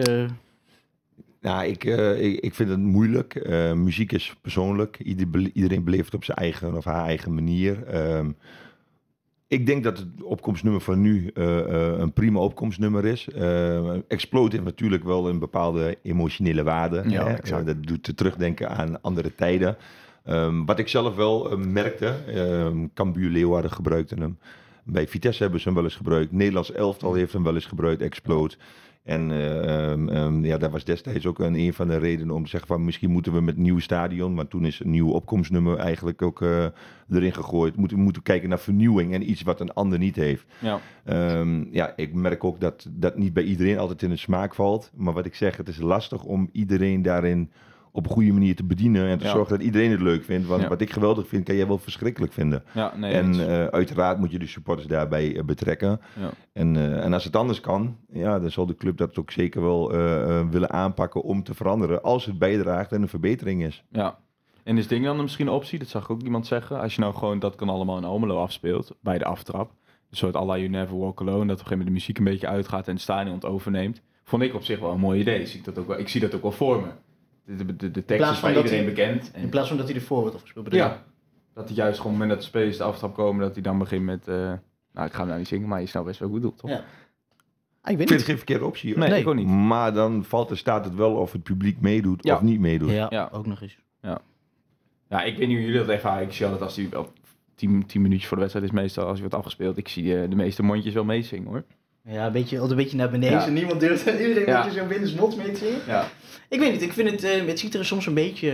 [1.48, 3.36] Nou, ik, eh, ik, ik vind het moeilijk.
[3.36, 5.00] Eh, muziek is persoonlijk.
[5.00, 7.84] Ieder, iedereen beleeft het op zijn eigen of haar eigen manier.
[7.84, 8.32] Ehm,
[9.48, 11.58] ik denk dat het opkomstnummer van nu eh,
[11.98, 13.28] een prima opkomstnummer is.
[14.08, 17.04] Explode heeft natuurlijk wel een bepaalde emotionele waarde.
[17.08, 17.64] Ja, hè?
[17.64, 19.78] dat doet te terugdenken aan andere tijden.
[20.24, 24.38] Ehm, wat ik zelf wel merkte, um, Cambuur Leeuwarden gebruikte hem.
[24.84, 26.32] Bij Vitesse hebben ze hem wel eens gebruikt.
[26.32, 28.56] Nederlands elftal heeft hem wel eens gebruikt, Explode.
[29.08, 32.44] En eh, ehm, ehm, ja, dat was destijds ook een, een van de redenen om
[32.44, 35.10] te zeggen van misschien moeten we met een nieuw stadion, maar toen is een nieuw
[35.10, 36.66] opkomstnummer eigenlijk ook eh,
[37.10, 37.76] erin gegooid.
[37.76, 40.46] Moeten we moeten kijken naar vernieuwing en iets wat een ander niet heeft.
[40.60, 40.80] Ja.
[41.04, 44.92] Ehm, ja, ik merk ook dat dat niet bij iedereen altijd in de smaak valt.
[44.96, 47.52] Maar wat ik zeg, het is lastig om iedereen daarin
[47.98, 49.32] op een goede manier te bedienen en te Ja.
[49.32, 50.48] zorgen dat iedereen het leuk vindt.
[50.48, 50.68] Want Ja.
[50.68, 52.64] wat ik geweldig vind, kan jij wel verschrikkelijk vinden.
[52.74, 53.14] Ja, nee.
[53.14, 56.02] en eh, uiteraard moet je de supporters daarbij eh, betrekken.
[56.20, 56.30] Ja.
[56.54, 59.62] En, eh, en als het anders kan, ja, dan zal de club dat ook zeker
[59.62, 59.92] wel
[60.50, 62.04] willen aanpakken om te veranderen.
[62.04, 63.84] Als het bijdraagt en een verbetering is.
[63.90, 64.18] Ja.
[64.64, 65.80] En is ding dan misschien een optie?
[65.80, 66.80] Dat zag ook iemand zeggen.
[66.80, 69.72] Als je nou gewoon dat kan allemaal in Almelo afspeelt, bij de aftrap.
[70.10, 72.24] Een soort la You Never Walk Alone, dat op een gegeven moment de muziek een
[72.24, 74.02] beetje uitgaat en het stadion het overneemt.
[74.24, 75.46] Vond ik op zich wel een mooi idee.
[75.46, 76.88] Zie ik, dat ook wel, ik zie dat ook wel voor me.
[77.48, 79.32] De, de, de, de tekst plaats is bij dat iedereen hij- bekend.
[79.32, 80.66] En, in plaats van dat hij ervoor wordt afgespeeld.
[80.66, 81.04] bedoel ja.
[81.54, 83.62] Dat hij juist gewoon op het moment dat de spelers de aftrap komen, dat hij
[83.64, 84.28] dan begint met...
[84.28, 84.36] eh,
[84.94, 86.58] nou, ik ga hem nou niet zingen, maar je snapt best wel hoe ik bedoel,
[86.58, 86.70] toch?
[86.70, 86.76] Ja.
[87.82, 88.10] Ah, ik weet Ik vind niet.
[88.20, 88.98] het geen verkeerde optie.
[88.98, 89.20] Nee, Nee.
[89.22, 89.48] ik ook niet.
[89.48, 92.36] Maar dan valt er, staat het wel of het publiek meedoet Ja.
[92.36, 92.90] of niet meedoet.
[92.90, 93.30] Ja, Ja.
[93.32, 93.78] ook nog eens.
[95.10, 96.24] Ja, ik weet niet hoe jullie dat ervaren.
[96.28, 97.14] Ik zie altijd als hij op
[97.56, 100.30] 10, 10 minuutjes voor de wedstrijd is meestal, als hij wordt afgespeeld, ik zie eh,
[100.30, 101.64] de meeste mondjes wel meezingen hoor.
[102.08, 103.40] Ja, een beetje, altijd een beetje naar beneden.
[103.40, 103.48] Ja.
[103.48, 104.58] Niemand durft iedereen Ja.
[104.60, 105.80] een beetje zo binnensmots mee te zingen.
[105.88, 106.08] Ja.
[106.50, 108.48] Ik weet niet, ik vind het, eh, het ziet er soms een beetje,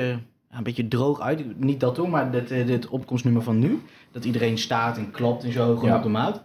[0.52, 1.60] ja, een beetje droog uit.
[1.60, 3.82] Niet dat hoor, maar dit, eh, dit opkomstnummer van nu.
[4.12, 5.98] Dat iedereen staat en klapt en zo, gewoon Ja.
[5.98, 6.44] op de maat.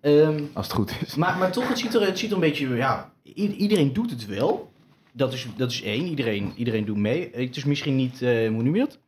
[0.00, 1.14] Ehm, Als het goed is.
[1.14, 4.26] maar, maar toch, het ziet, er, het ziet er een beetje, ja, iedereen doet het
[4.26, 4.72] wel.
[5.12, 7.30] Dat is, dat is één, iedereen, iedereen doet mee.
[7.32, 8.98] Het is misschien niet, eh hoe noem je dat?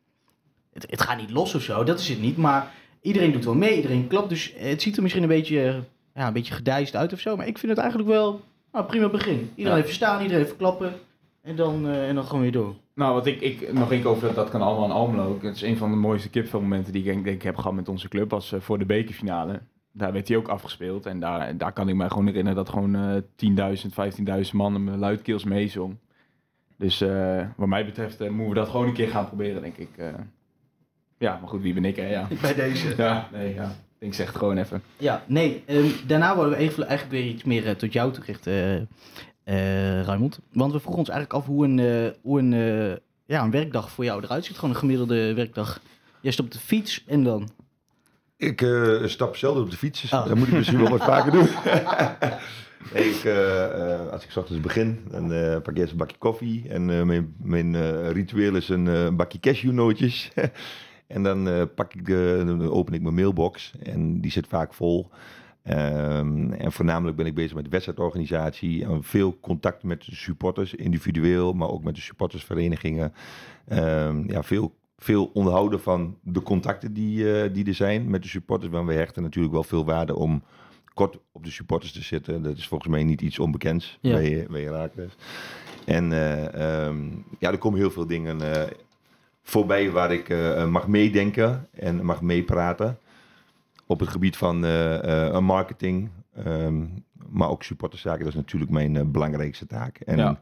[0.73, 2.37] Het, het gaat niet los of zo, dat is het niet.
[2.37, 4.29] Maar iedereen doet wel mee, iedereen klapt.
[4.29, 5.75] Dus het ziet er misschien een beetje, eh,
[6.15, 7.35] ja, een beetje gedijst uit of zo.
[7.35, 9.51] Maar ik vind het eigenlijk wel nou, prima begin.
[9.55, 9.83] Iedereen Ja.
[9.83, 10.93] even staan, iedereen even klappen.
[11.41, 12.75] En dan, eh, en dan gewoon weer door.
[12.95, 15.39] Nou, wat ik, ik nog één keer over dat, dat kan allemaal in Almelo.
[15.41, 17.89] Het is een van de mooiste kipvelmomenten die ik denk, denk ik heb gehad met
[17.89, 18.29] onze club.
[18.29, 19.59] Was eh, voor de bekerfinale.
[19.91, 21.05] Daar werd hij ook afgespeeld.
[21.05, 23.93] En daar, daar kan ik me gewoon herinneren dat gewoon eh 10.000,
[24.45, 25.95] 15.000 man hem luidkeels meezong.
[26.77, 29.89] Dus eh, wat mij betreft moeten we dat gewoon een keer gaan proberen, denk ik.
[29.97, 30.07] eh.
[31.17, 32.07] ja, maar goed, wie ben ik, hè?
[32.09, 32.93] Ja, Bij deze.
[32.97, 33.71] ja nee, ja.
[34.03, 34.83] Ik zeg het gewoon even.
[34.97, 35.63] Ja, nee.
[35.65, 38.75] ehm, daarna worden we even, eigenlijk weer iets meer eh, tot jou toegericht, eh
[39.43, 40.39] eh, Raimond.
[40.53, 43.91] Want we vroegen ons eigenlijk af hoe een, eh, hoe een, eh, ja, een werkdag
[43.91, 44.55] voor jou eruit ziet.
[44.55, 45.79] Gewoon een gemiddelde werkdag.
[46.21, 47.49] Jij stopt op de fiets en dan?
[48.37, 50.27] Ik eh, stap zelden op de fiets, Oh.
[50.27, 51.47] dat moet ik misschien wel wat vaker doen.
[52.93, 53.63] nee, ik, eh,
[53.93, 56.69] eh, als ik 's ochtends begin, dan eh, pak ik eerst een bakje koffie.
[56.69, 60.31] En eh, mijn, mijn ritueel is een eh, bakje cashewnootjes.
[61.13, 64.73] en dan eh, pak ik de, dan open ik mijn mailbox en die zit vaak
[64.73, 65.09] vol.
[65.63, 68.85] Ehm, en voornamelijk ben ik bezig met wedstrijdorganisatie.
[68.85, 73.13] En veel contact met de supporters, individueel, maar ook met de supportersverenigingen.
[73.67, 78.27] Ehm, ja, veel, veel onderhouden van de contacten die, eh, die er zijn met de
[78.27, 78.71] supporters.
[78.71, 80.43] Want we hechten natuurlijk wel veel waarde om
[80.93, 82.41] kort op de supporters te zitten.
[82.41, 84.13] Dat is volgens mij niet iets onbekends Ja.
[84.13, 84.89] bij, bij.
[85.85, 86.97] En eh, ehm,
[87.39, 88.71] ja, er komen heel veel dingen eh,
[89.43, 92.97] voorbij waar ik eh, mag meedenken en mag meepraten.
[93.87, 96.85] op het gebied van eh, eh, marketing, ehm,
[97.29, 98.19] maar ook supporterszaken.
[98.19, 99.99] Dat is natuurlijk mijn eh, belangrijkste taak.
[99.99, 100.37] En Ja.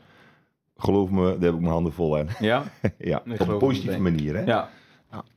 [0.77, 2.27] geloof me, daar heb ik mijn handen vol aan.
[2.39, 2.63] Ja?
[2.97, 4.35] ja, op een positieve manier.
[4.35, 4.43] Hè?
[4.43, 4.69] Ja.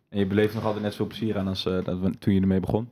[0.09, 2.41] En je beleeft nog altijd net zoveel plezier aan als eh, dat we, toen je
[2.41, 2.89] ermee begon?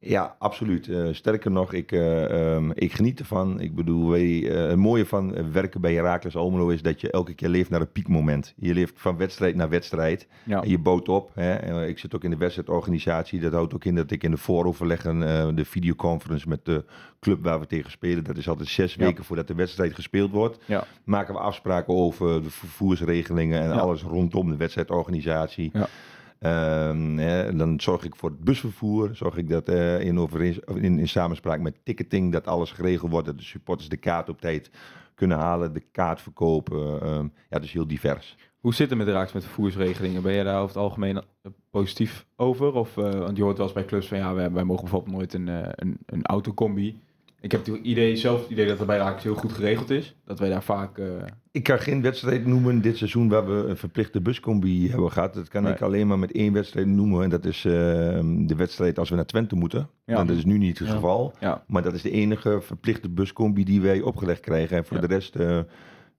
[0.00, 0.88] Ja, absoluut.
[0.88, 3.60] Eh, sterker nog, ik, eh, ehm, ik geniet ervan.
[3.60, 7.34] Ik bedoel, wij, eh, het mooie van werken bij Heracles Almelo is dat je elke
[7.34, 8.54] keer leeft naar een piekmoment.
[8.56, 10.28] Je leeft van wedstrijd naar wedstrijd.
[10.44, 10.62] Ja.
[10.62, 11.30] En je bouwt op.
[11.34, 11.52] Hè.
[11.52, 13.40] En, ik zit ook in de wedstrijdorganisatie.
[13.40, 15.20] Dat houdt ook in dat ik in de vooroverleggen,
[15.56, 16.84] de videoconference met de
[17.20, 18.24] club waar we tegen spelen.
[18.24, 19.04] Dat is altijd zes Ja.
[19.04, 20.58] weken voordat de wedstrijd gespeeld wordt.
[20.64, 20.84] Ja.
[21.04, 25.70] Maken we afspraken over de vervoersregelingen en alles rondom de wedstrijdorganisatie.
[25.72, 25.88] Ja.
[26.38, 29.10] Ehm, dan zorg ik voor het busvervoer.
[29.16, 30.28] Zorg ik dat eh, in,
[30.74, 33.26] in, in samenspraak met ticketing dat alles geregeld wordt.
[33.26, 34.70] Dat de supporters de kaart op tijd
[35.14, 37.02] kunnen halen, de kaart verkopen.
[37.02, 38.36] Ehm, ja, dus heel divers.
[38.60, 40.22] Hoe zit het met raaks met vervoersregelingen?
[40.22, 42.74] Ben je daar over het algemeen eh, positief over?
[42.74, 45.34] Of, eh, want je hoort wel eens bij clubs van ja, wij, mogen bijvoorbeeld nooit
[45.34, 47.00] een, een, een autocombi.
[47.40, 50.14] Ik heb het idee, zelf het idee dat het bij Raaks heel goed geregeld is.
[50.24, 50.98] Dat wij daar vaak...
[50.98, 51.06] eh,
[51.50, 55.34] Ik kan geen wedstrijd noemen dit seizoen waar we een verplichte buscombi hebben gehad.
[55.34, 55.72] Dat kan Nee.
[55.72, 57.22] ik alleen maar met één wedstrijd noemen.
[57.22, 59.88] En dat is ehm, de wedstrijd als we naar Twente moeten.
[60.06, 60.24] Ja.
[60.24, 60.94] Dat is nu niet het Ja.
[60.94, 61.32] geval.
[61.40, 64.76] ja, Maar dat is de enige verplichte buscombi die wij opgelegd krijgen.
[64.76, 65.58] En voor de rest eh,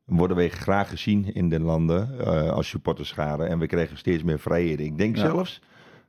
[0.05, 3.43] worden wij graag gezien in de landen eh, als supporterschade.
[3.43, 4.85] En we krijgen steeds meer vrijheden.
[4.85, 5.61] Ik denk zelfs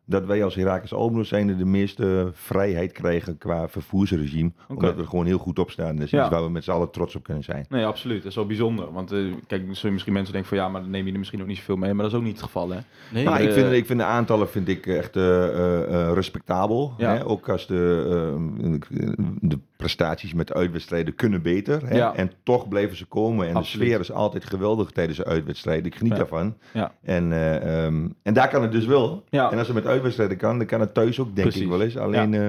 [0.05, 4.53] dat wij als Herakles Almelo zijn de meeste vrijheid krijgen qua vervoersregime.
[4.69, 5.97] Omdat we er gewoon heel goed op staan.
[5.97, 6.31] Dus Ja.
[6.31, 7.67] waar we met z'n allen trots op kunnen zijn.
[7.69, 8.19] nee, absoluut.
[8.23, 8.93] Dat is wel bijzonder.
[8.93, 11.41] Want eh, kijk, zullen misschien mensen denken van ja, maar dan neem je er misschien
[11.41, 11.95] ook niet zoveel mee.
[11.95, 12.79] Maar dat is ook niet het geval, hè?
[13.13, 16.15] Nee, Maar eh, ik, vind, ik vind de aantallen vind ik echt eh, eh, eh,
[16.15, 16.95] respectabel.
[16.99, 17.15] Ja.
[17.15, 17.27] Hè?
[17.27, 18.07] Ook als de,
[18.39, 19.01] eh,
[19.41, 21.87] de prestaties met de uitwedstrijden kunnen beter.
[21.89, 21.97] Hè?
[21.97, 22.15] Ja.
[22.15, 23.49] En toch blijven ze komen.
[23.49, 23.81] En Absoluut.
[23.81, 25.87] de sfeer is altijd geweldig tijdens de uitwedstrijden.
[25.87, 26.19] Ik geniet Ja.
[26.19, 26.57] daarvan.
[26.73, 26.93] Ja.
[27.03, 29.25] En, eh, ehm, en daar kan het dus wel.
[29.31, 31.63] En als het met uitwedstrijden kan, dan kan het thuis ook, denk Precies.
[31.63, 31.97] ik wel eens.
[31.97, 32.35] Alleen...
[32.35, 32.49] eh,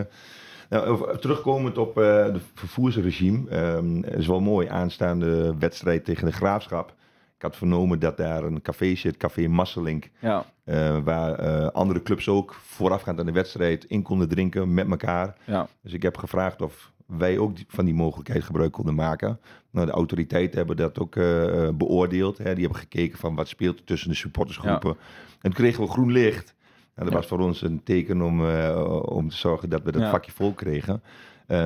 [0.69, 4.67] nou, terugkomend op eh het vervoersregime, ehm is wel mooi.
[4.67, 6.89] Aanstaande wedstrijd tegen de Graafschap.
[7.35, 10.09] Ik had vernomen dat daar een café zit, Café Masselink.
[10.19, 14.89] Ja, Eh, waar eh, andere clubs ook voorafgaand aan de wedstrijd in konden drinken met
[14.89, 15.35] elkaar.
[15.45, 19.39] ja, Dus ik heb gevraagd of wij ook van die mogelijkheid gebruik konden maken.
[19.71, 22.37] Nou, de autoriteiten hebben dat ook eh, eh, beoordeeld.
[22.37, 22.53] Hè.
[22.53, 24.89] Die hebben gekeken van wat speelt er tussen de supportersgroepen.
[24.89, 24.97] En
[25.41, 26.55] toen kregen we groen licht.
[26.95, 27.15] Nou, dat Ja.
[27.15, 30.09] was voor ons een teken om, eh, om te zorgen dat we dat Ja.
[30.09, 31.01] vakje vol kregen.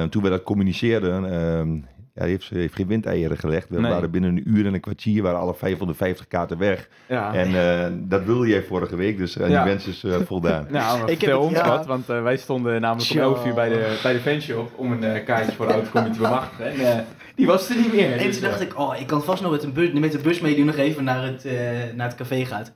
[0.10, 1.24] Toen we dat communiceerden,
[2.16, 3.70] ja, heeft, ze heeft geen windeieren gelegd.
[3.70, 3.92] We Nee.
[3.92, 6.88] waren binnen een uur en een kwartier waren alle 550 kaarten weg.
[7.08, 7.34] ja.
[7.34, 9.64] En eh, dat wilde jij vorige week, dus aan Ja.
[9.64, 10.68] die wens is eh, voldaan.
[10.72, 11.68] Nou, maar Ik heb vertel het- ons ja.
[11.78, 13.22] wat, want eh, wij stonden namelijk om Tja.
[13.24, 16.18] 11 uur bij de, bij de fanshop om een eh, kaartje voor de autocombi te
[16.22, 16.66] bemachtigen.
[16.72, 17.04] En eh,
[17.36, 18.12] die was er niet meer.
[18.12, 20.12] En Dus, toen dacht eh, ik, oh, ik kan vast nog met, een bus, met
[20.12, 21.54] de bus mee die nog even naar het, eh,
[21.96, 22.74] naar het café gaat.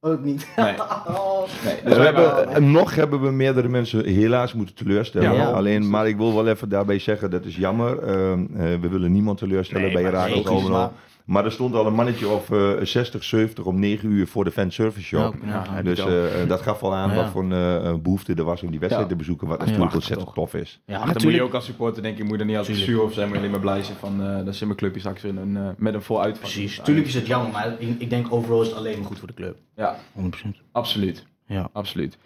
[0.00, 0.46] Ook niet.
[0.56, 0.74] Nee.
[1.08, 1.40] Oh.
[1.64, 5.34] nee, Dus dus we hebben, en nog hebben we meerdere mensen helaas moeten teleurstellen.
[5.34, 5.50] Ja.
[5.50, 7.98] Alleen, maar ik wil wel even daarbij zeggen, dat is jammer.
[8.02, 10.92] Ehm, eh, we willen niemand teleurstellen Nee, bij logisch, Almelo.
[11.28, 14.50] Maar- er stond al een mannetje of eh 60, 70 om 9 uur voor de
[14.50, 15.34] fanservice shop.
[15.44, 17.16] Ja, ja, heb dus eh, eh, dat gaf al aan Ja.
[17.16, 19.12] wat voor een eh, behoefte er was om die wedstrijd Ja.
[19.12, 19.48] te bezoeken.
[19.48, 20.80] Wat natuurlijk ontzettend tof is.
[20.84, 21.42] Ja, dan moet je natuurlijk.
[21.44, 22.96] ook als supporter denk ik, moet er niet altijd Tuurlijk.
[22.98, 25.36] zuur of zijn, maar alleen maar blij zijn van uh, dat mijn clubje straks weer
[25.38, 26.40] een, eh, met een vol uitvak.
[26.42, 26.80] Precies.
[26.84, 29.28] Tuurlijk is het jammer, maar ik, ik denk overal is het alleen maar goed voor
[29.28, 29.56] de club.
[29.76, 30.60] Ja, 100%.
[30.72, 31.26] absoluut.
[31.46, 31.68] Ja.
[31.72, 32.18] Absoluut.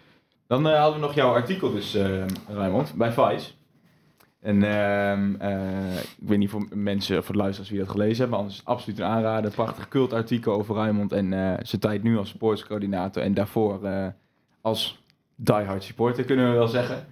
[0.47, 2.05] Dan hadden we nog jouw artikel dus, eh
[2.53, 3.51] Raymond, bij Vice.
[4.43, 8.37] En ehm, eh, ik weet niet voor mensen, voor de luisteraars wie dat gelezen hebben,
[8.37, 9.51] anders is het absoluut een aanrader.
[9.51, 14.07] Prachtig cultartikel over Raymond en eh, zijn tijd nu als sportscoördinator en daarvoor eh,
[14.61, 15.03] als
[15.35, 17.05] diehard supporter, kunnen we wel zeggen.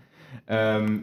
[0.46, 0.98] Ehm,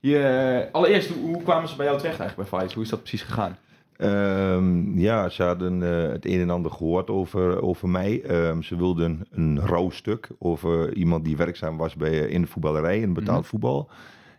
[0.00, 2.74] je, allereerst, hoe, hoe kwamen ze bij jou terecht eigenlijk bij Vice?
[2.74, 3.56] Hoe is dat precies gegaan?
[3.96, 8.22] Ehm, ja, ze hadden het een en ander gehoord over, over mij.
[8.60, 13.40] Ze wilden een rouwstuk over iemand die werkzaam was bij, in de voetballerij, in betaald
[13.40, 13.48] Mhm.
[13.48, 13.88] voetbal.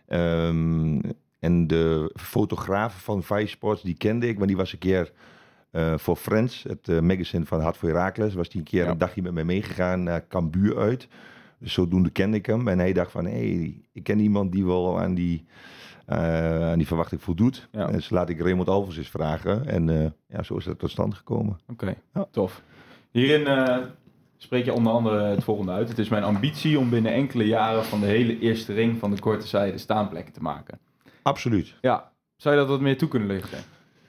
[0.06, 0.98] Ehm,
[1.42, 5.12] en de fotograaf van Vice Sports, die kende ik, maar die was een keer
[5.70, 8.90] eh, voor Friends, het eh, magazine van Hart voor Herakles, was die een keer Ja.
[8.90, 11.08] een dagje met mij meegegaan naar Cambuur uit.
[11.58, 12.68] Dus zodoende kende ik hem.
[12.68, 15.44] En hij dacht van, hé, hey, ik ken iemand die wel aan die,
[16.06, 17.68] eh, aan die verwachting voldoet.
[17.72, 17.86] Ja.
[17.86, 19.66] Dus laat ik Raymond Alvers eens vragen.
[19.66, 21.58] En ja, zo is dat tot stand gekomen.
[21.68, 22.26] Oké, Ja.
[22.30, 22.62] tof.
[23.10, 23.46] Hierin
[24.36, 25.88] spreek je onder andere het volgende uit.
[25.88, 29.20] Het is mijn ambitie om binnen enkele jaren van de hele eerste ring van de
[29.20, 30.78] korte zijde staanplekken te maken.
[31.22, 31.74] Absoluut.
[31.80, 33.58] Ja, zou je dat wat meer toe kunnen lichten?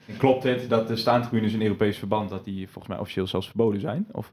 [0.06, 3.46] En klopt het dat de staantribunes in Europees verband, dat die volgens mij officieel zelfs
[3.46, 4.06] verboden zijn?
[4.12, 4.32] Of?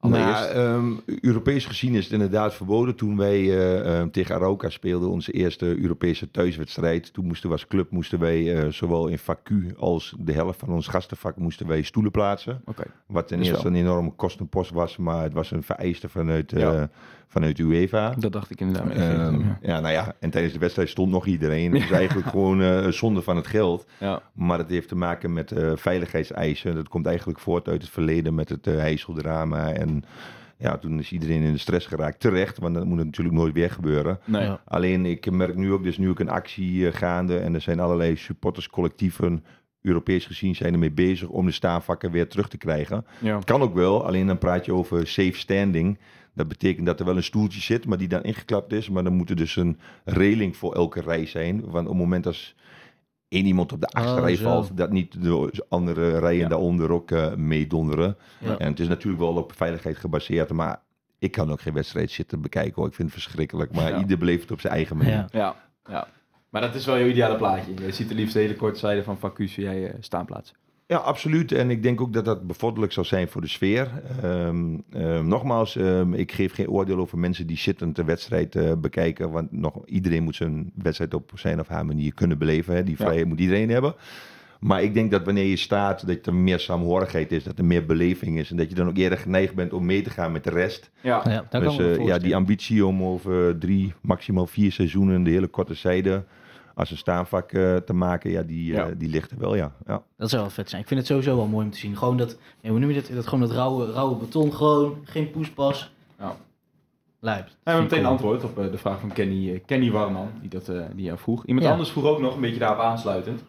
[0.00, 0.54] Allereerst.
[0.54, 2.94] Nou, ehm, Europees gezien is het inderdaad verboden.
[2.94, 7.12] Toen wij eh, eh, tegen Arauca speelden, onze eerste Europese thuiswedstrijd.
[7.12, 10.58] Toen moesten we als club, moesten wij eh, zowel in vak Q als de helft
[10.58, 12.62] van ons gastenvak, moesten wij stoelen plaatsen.
[12.64, 12.82] Oké.
[13.06, 16.90] Wat ten eerste een enorme kostenpost was, maar het was een vereiste vanuit, eh, Ja.
[17.28, 18.14] Vanuit UEFA.
[18.18, 18.90] Dat dacht ik inderdaad.
[18.90, 19.58] Ehm, ja.
[19.62, 21.72] ja, nou ja, en tijdens de wedstrijd stond nog iedereen.
[21.72, 23.86] Het is eigenlijk gewoon eh, een zonde van het geld.
[23.98, 24.22] ja.
[24.32, 26.74] Maar het heeft te maken met eh, veiligheidseisen.
[26.74, 29.72] Dat komt eigenlijk voort uit het verleden met het uh, Heiseldrama.
[29.72, 30.04] En
[30.58, 32.20] ja, toen is iedereen in de stress geraakt.
[32.20, 34.18] Terecht, want dat moet natuurlijk nooit weer gebeuren.
[34.24, 34.42] Nee.
[34.42, 34.60] Ja.
[34.64, 37.38] Alleen ik merk nu ook, dus nu ook een actie gaande.
[37.38, 39.44] En er zijn allerlei supporterscollectieven,
[39.82, 43.06] Europees gezien, zijn ermee bezig om de staanvakken weer terug te krijgen.
[43.18, 43.38] Ja.
[43.44, 45.98] Kan ook wel, alleen dan praat je over safe standing.
[46.38, 48.88] Dat betekent dat er wel een stoeltje zit, maar die dan ingeklapt is.
[48.88, 51.60] Maar dan moet er dus een reling voor elke rij zijn.
[51.60, 52.54] Want op het moment als
[53.28, 54.42] één iemand op de achtste Oh, rij zo.
[54.42, 56.48] valt, dat niet de andere rijen Ja.
[56.48, 58.16] daaronder ook eh, meedonderen.
[58.40, 58.58] Ja.
[58.58, 60.80] En het is natuurlijk wel op veiligheid gebaseerd, maar
[61.18, 62.86] ik kan ook geen wedstrijd zitten bekijken hoor.
[62.86, 63.98] Ik vind het verschrikkelijk, maar Ja.
[63.98, 65.12] ieder beleeft het op zijn eigen manier.
[65.12, 65.26] Ja.
[65.30, 65.56] Ja.
[65.88, 66.08] ja.
[66.48, 67.72] Maar dat is wel je ideale plaatje.
[67.86, 70.52] Je ziet de liefst de hele korte zijde van Vacuus jij eh, staanplaats.
[70.88, 71.52] Ja, absoluut.
[71.52, 73.90] En ik denk ook dat dat bevorderlijk zal zijn voor de sfeer.
[74.22, 78.72] Ehm, ehm, nogmaals, ehm, ik geef geen oordeel over mensen die zittend de wedstrijd eh,
[78.78, 79.30] bekijken.
[79.30, 82.74] Want nog, iedereen moet zijn wedstrijd op zijn of haar manier kunnen beleven.
[82.74, 82.82] Hè.
[82.82, 83.04] Die Ja.
[83.04, 83.94] vrijheid moet iedereen hebben.
[84.60, 87.86] Maar ik denk dat wanneer je staat, dat er meer saamhorigheid is, dat er meer
[87.86, 88.50] beleving is.
[88.50, 90.90] En dat je dan ook eerder geneigd bent om mee te gaan met de rest.
[91.00, 91.44] Ja.
[91.50, 95.74] Ja, dus eh, ja, die ambitie om over drie, maximaal vier seizoenen de hele korte
[95.74, 96.24] zijde
[96.78, 99.72] als een staanvak eh, te maken, ja, die, eh, die ligt er wel, ja.
[99.86, 100.02] ja.
[100.16, 100.82] Dat zou wel vet zijn.
[100.82, 101.96] Ik vind het sowieso wel mooi om te zien.
[101.96, 103.10] Gewoon dat, ja, hoe noem je dat?
[103.14, 105.92] dat gewoon dat rauwe, rauwe beton, gewoon geen poespas.
[106.18, 106.36] Ja.
[107.20, 107.46] Lijp.
[107.46, 110.82] We hebben meteen antwoord op eh, de vraag van Kenny, Kenny Warman, die, dat, eh,
[110.94, 111.46] die jou vroeg.
[111.46, 111.72] Iemand Ja.
[111.72, 113.42] anders vroeg ook nog, een beetje daarop aansluitend.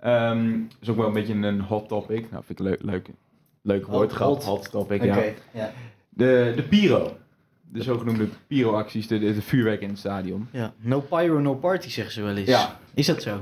[0.00, 2.30] Ehm is ook wel een beetje een hot topic.
[2.30, 3.08] Nou, vind ik leuk, leuk,
[3.62, 4.44] leuk woord gehad.
[4.44, 4.44] hot.
[4.44, 5.14] Hot topic, Oké.
[5.14, 5.32] ja.
[5.52, 5.72] Ja.
[6.08, 7.16] De, de Piro.
[7.72, 10.48] De zogenoemde Piro-acties, de, de, de vuurwerk in het stadion.
[10.52, 10.74] ja.
[10.78, 12.48] No pyro, no party zeggen ze wel eens.
[12.48, 12.78] Ja.
[12.94, 13.40] Is dat zo?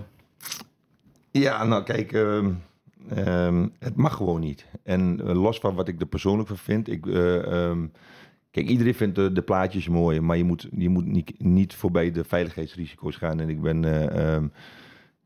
[1.31, 2.51] Ja, nou kijk, ehm,
[3.09, 4.67] ehm, het mag gewoon niet.
[4.83, 7.87] En eh, los van wat ik er persoonlijk van vind, ik, eh, ehm,
[8.51, 12.11] kijk, iedereen vindt de, de plaatjes mooi, maar je moet, je moet niet, niet voorbij
[12.11, 13.41] de veiligheidsrisico's gaan.
[13.41, 14.45] En ik ben, eh, ehm,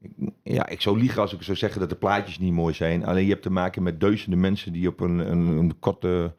[0.01, 3.05] ik- ja, ik zou liegen als ik zou zeggen dat de plaatjes niet mooi zijn.
[3.05, 6.35] Alleen je hebt te maken met duizenden mensen die op een, een, een korte,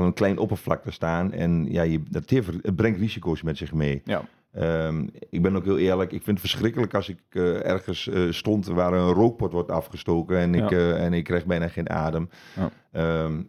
[0.00, 1.32] op een klein oppervlakte staan.
[1.32, 4.02] En ja, je, dat heeft, het brengt risico's met zich mee.
[4.04, 4.22] Ja.
[4.52, 6.12] Ehm, ik ben ook heel eerlijk.
[6.12, 10.38] Ik vind het verschrikkelijk als ik eh, ergens eh, stond waar een rookpot wordt afgestoken
[10.38, 10.76] en ik, Ja.
[10.76, 12.28] eh, en ik krijg bijna geen adem.
[12.56, 12.70] Ja.
[12.92, 13.42] Ehm,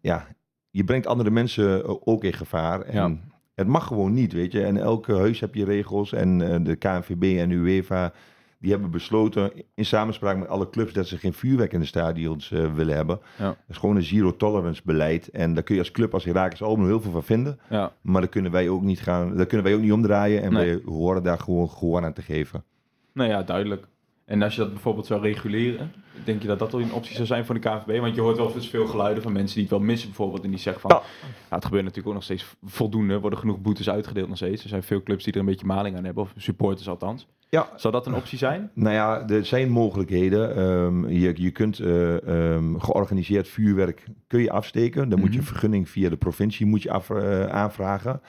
[0.00, 0.26] ja,
[0.70, 2.80] je brengt andere mensen ook in gevaar.
[2.80, 3.34] En Ja.
[3.54, 4.62] Het mag gewoon niet, weet je.
[4.64, 6.12] En elke huis heb je regels.
[6.12, 8.12] En de KNVB en UEFA,
[8.58, 12.50] die hebben besloten in samenspraak met alle clubs dat ze geen vuurwerk in de stadions
[12.52, 13.20] eh, willen hebben.
[13.38, 13.44] Ja.
[13.46, 15.28] Dat is gewoon een zero tolerance beleid.
[15.28, 17.58] En daar kun je als club als Herakles Almelo heel veel van vinden.
[17.70, 17.92] Ja.
[18.00, 19.36] Maar daar kunnen wij ook niet gaan.
[19.36, 20.42] Daar kunnen wij ook niet omdraaien.
[20.42, 20.66] En Nee.
[20.66, 22.64] wij horen daar gewoon gehoor aan te geven.
[23.12, 23.86] Nou ja, duidelijk.
[24.26, 25.92] En als je dat bijvoorbeeld zou reguleren,
[26.24, 28.00] denk je dat dat wel een optie zou zijn voor de KVB?
[28.00, 30.44] Want je hoort wel eens veel geluiden van mensen die het wel missen bijvoorbeeld.
[30.44, 31.02] En die zeggen van, Ja.
[31.50, 33.14] ja, het gebeurt natuurlijk ook nog steeds voldoende.
[33.14, 34.62] Er worden genoeg boetes uitgedeeld nog steeds.
[34.62, 37.26] Er zijn veel clubs die er een beetje maling aan hebben, of supporters althans.
[37.48, 38.70] Ja, Zou dat een optie zijn?
[38.74, 40.56] nou ja, er zijn mogelijkheden.
[40.56, 45.08] Ehm, je, je kunt eh, ehm, georganiseerd vuurwerk kun je afsteken.
[45.08, 45.46] Dan moet je Mhm.
[45.46, 48.20] vergunning via de provincie moet je af, eh, aanvragen.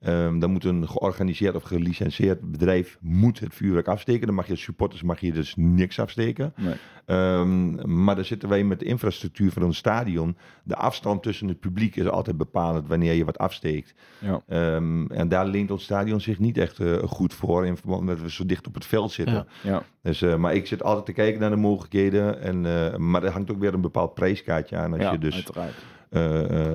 [0.00, 4.26] Ehm, dan moet een georganiseerd of gelicenseerd bedrijf moet het vuurwerk afsteken.
[4.26, 6.52] Dan mag je supporters mag je dus niks afsteken.
[6.56, 6.74] Nee.
[7.06, 10.36] Ehm, maar dan zitten wij met de infrastructuur van een stadion.
[10.64, 13.94] De afstand tussen het publiek is altijd bepalend wanneer je wat afsteekt.
[14.18, 14.42] Ja.
[14.46, 18.16] Ehm, en daar leent ons stadion zich niet echt eh, goed voor in verband met
[18.16, 19.46] dat we zo dicht op het veld zitten.
[19.62, 19.70] Ja.
[19.70, 19.82] Ja.
[20.02, 22.40] Dus, eh, maar ik zit altijd te kijken naar de mogelijkheden.
[22.40, 25.46] En, eh, maar er hangt ook weer een bepaald prijskaartje aan als ja, je dus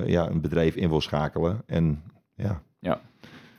[0.06, 1.62] ja, een bedrijf in wil schakelen.
[1.66, 2.02] En
[2.34, 2.62] ja,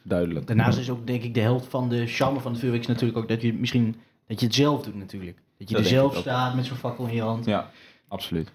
[0.08, 0.48] Duidelijk.
[0.48, 3.18] Daarnaast is ook denk ik de helft van de charme van het vuurwerk is natuurlijk
[3.18, 3.96] ook dat je misschien
[4.28, 5.38] dat je het zelf doet natuurlijk.
[5.58, 7.46] Dat je Dat er zelf staat met zo'n fakkel in je hand.
[7.46, 7.72] Ja,
[8.08, 8.52] absoluut.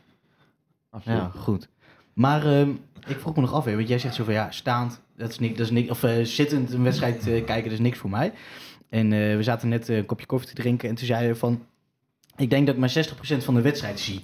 [0.91, 1.19] absoluut.
[1.19, 1.69] Ja, goed.
[2.13, 2.71] Maar ehm,
[3.07, 5.39] ik vroeg me nog af, hè, want jij zegt zo van ja, staand, dat is
[5.39, 8.11] niks, dat is niks of eh, zittend een wedstrijd eh, kijken, dat is niks voor
[8.11, 8.33] mij.
[8.89, 11.67] En eh, we zaten net een kopje koffie te drinken en toen zei je van,
[12.37, 13.05] ik denk dat ik maar
[13.41, 14.21] 60% van de wedstrijd zie.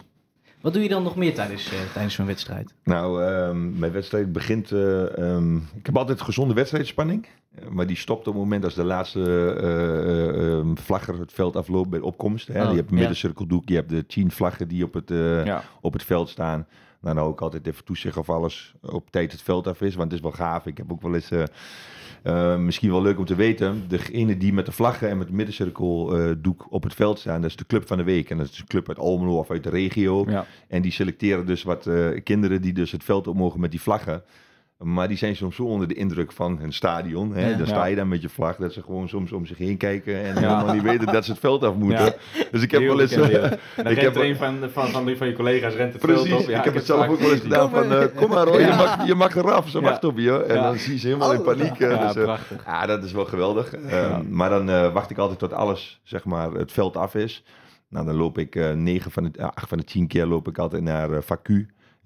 [0.61, 2.75] Wat doe je dan nog meer tijdens, eh, tijdens zo'n wedstrijd?
[2.85, 4.73] nou, ehm, mijn wedstrijd begint.
[4.73, 7.27] eh, ehm, ik heb altijd gezonde wedstrijdspanning.
[7.71, 9.21] Maar die stopt op het moment als de laatste
[9.61, 12.49] eh, eh, ehm, vlagger het veld afloopt bij de opkomst.
[12.49, 12.63] Hè.
[12.65, 13.01] Oh, je hebt een ja.
[13.01, 15.63] middencirkeldoek, je hebt de tien vlaggen die op het, eh, Ja.
[15.81, 16.67] op het veld staan.
[17.01, 19.95] Dan hou ik altijd even toezicht of alles op tijd het veld af is.
[19.95, 20.67] Want het is wel gaaf.
[20.67, 21.31] Ik heb ook wel eens...
[22.23, 23.85] eh, misschien wel leuk om te weten.
[23.89, 27.41] Degene die met de vlaggen en met het middencirkel eh, doek op het veld staan,
[27.41, 28.31] dat is de club van de week.
[28.31, 30.25] En dat is een club uit Almelo of uit de regio.
[30.29, 30.47] Ja.
[30.69, 33.81] En die selecteren dus wat eh, kinderen die dus het veld op mogen met die
[33.81, 34.23] vlaggen.
[34.79, 37.35] Maar die zijn soms zo onder de indruk van hun stadion.
[37.35, 37.49] Hè?
[37.51, 37.57] Ja.
[37.57, 40.15] Dan sta je dan met je vlag, dat ze gewoon soms om zich heen kijken
[40.15, 40.49] en Ja.
[40.57, 42.05] helemaal niet weten dat ze het veld af moeten.
[42.05, 42.15] Ja.
[42.51, 43.13] Dus ik heb wel eens...
[43.13, 43.53] eh,
[43.91, 46.49] ik heb een van, van, van, van je collega's rent het Precies, veld op.
[46.49, 48.67] Ja, ik heb het zelf ook wel eens gedaan van, eh, kom maar hoor, je,
[48.67, 49.85] mag, je mag eraf, ze Ja.
[49.85, 50.43] wachten op je.
[50.45, 51.45] En dan zie je ze helemaal in Oh.
[51.45, 51.81] paniek.
[51.81, 52.63] eh, Ja, dus, prachtig.
[52.67, 53.75] ja, dat is wel geweldig.
[53.75, 54.23] Eh, Ja.
[54.31, 57.45] Maar dan wacht ik altijd tot alles, zeg maar, het veld af is.
[57.89, 60.83] Nou, dan loop ik 9 van de, 8 van de 10 keer loop ik altijd
[60.83, 61.43] naar eh, vak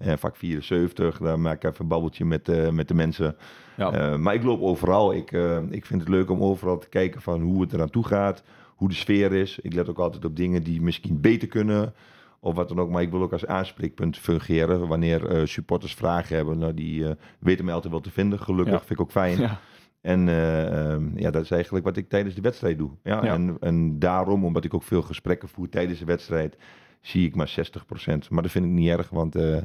[0.03, 3.35] Eh, vak 74, daar maak ik even een babbeltje met, eh, met de mensen.
[3.77, 3.91] Ja.
[3.91, 5.13] Eh, maar ik loop overal.
[5.13, 8.05] Ik, eh, ik vind het leuk om overal te kijken van hoe het eraan toe
[8.05, 8.43] gaat,
[8.75, 9.59] hoe de sfeer is.
[9.61, 11.93] Ik let ook altijd op dingen die misschien beter kunnen.
[12.39, 14.87] Of wat dan ook, maar ik wil ook als aanspreekpunt fungeren.
[14.87, 17.05] Wanneer supporters vragen hebben, nou, die
[17.39, 18.39] weten mij altijd wel te vinden.
[18.39, 18.79] Gelukkig, Ja.
[18.79, 19.39] vind ik ook fijn.
[19.39, 19.59] Ja.
[20.01, 22.89] En eh, ehm, ja, dat is eigenlijk wat ik tijdens de wedstrijd doe.
[23.03, 23.23] Ja.
[23.23, 26.57] En, en daarom, omdat ik ook veel gesprekken voer tijdens de wedstrijd,
[27.03, 28.29] zie ik maar 60%.
[28.29, 29.57] Maar dat vind ik niet erg, want eh,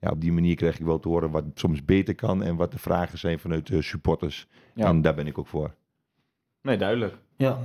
[0.00, 2.72] ja, op die manier krijg ik wel te horen wat soms beter kan en wat
[2.72, 4.46] de vragen zijn vanuit de supporters.
[4.74, 4.86] Ja.
[4.86, 5.74] En daar ben ik ook voor.
[6.62, 7.14] Nee, duidelijk.
[7.36, 7.58] Ja.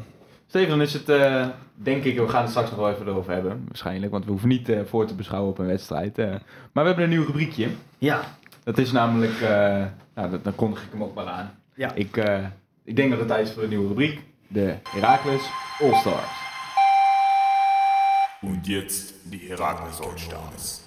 [0.48, 3.34] Steven, dan is het, eh, denk ik, we gaan het straks nog wel even over
[3.34, 6.18] hebben, waarschijnlijk, want we hoeven niet eh, voor te beschouwen op een wedstrijd.
[6.18, 6.30] eh.
[6.72, 7.68] maar we hebben een nieuw rubriekje.
[7.98, 8.22] Ja.
[8.64, 11.52] Dat is namelijk, eh, nou, dat, dan kondig ik hem ook maar aan.
[11.76, 11.94] Ja.
[11.94, 12.46] Ik, eh,
[12.84, 15.50] ik denk dat het tijd is voor een nieuwe rubriek, de Heracles
[15.82, 16.47] All-Stars.
[18.48, 20.82] Und jetzt die Herakles Allstars.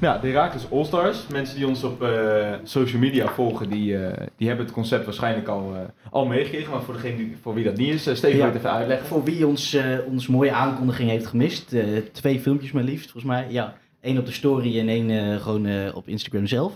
[0.00, 1.26] Ja, de Heracles All-Stars.
[1.30, 5.48] Mensen die ons op eh, social media volgen, die, eh, die hebben het concept waarschijnlijk
[5.48, 5.80] al, eh,
[6.10, 6.70] al meegekregen.
[6.70, 8.36] Maar voor degene die, voor wie dat niet is, uh, Steven, Ja.
[8.36, 9.06] wil je het even uitleggen?
[9.06, 11.72] Voor wie ons, eh, ons mooie aankondiging heeft gemist.
[11.72, 13.46] eh, twee filmpjes maar liefst, volgens mij.
[13.50, 16.72] Ja, één op de story en één eh, gewoon eh, op Instagram zelf.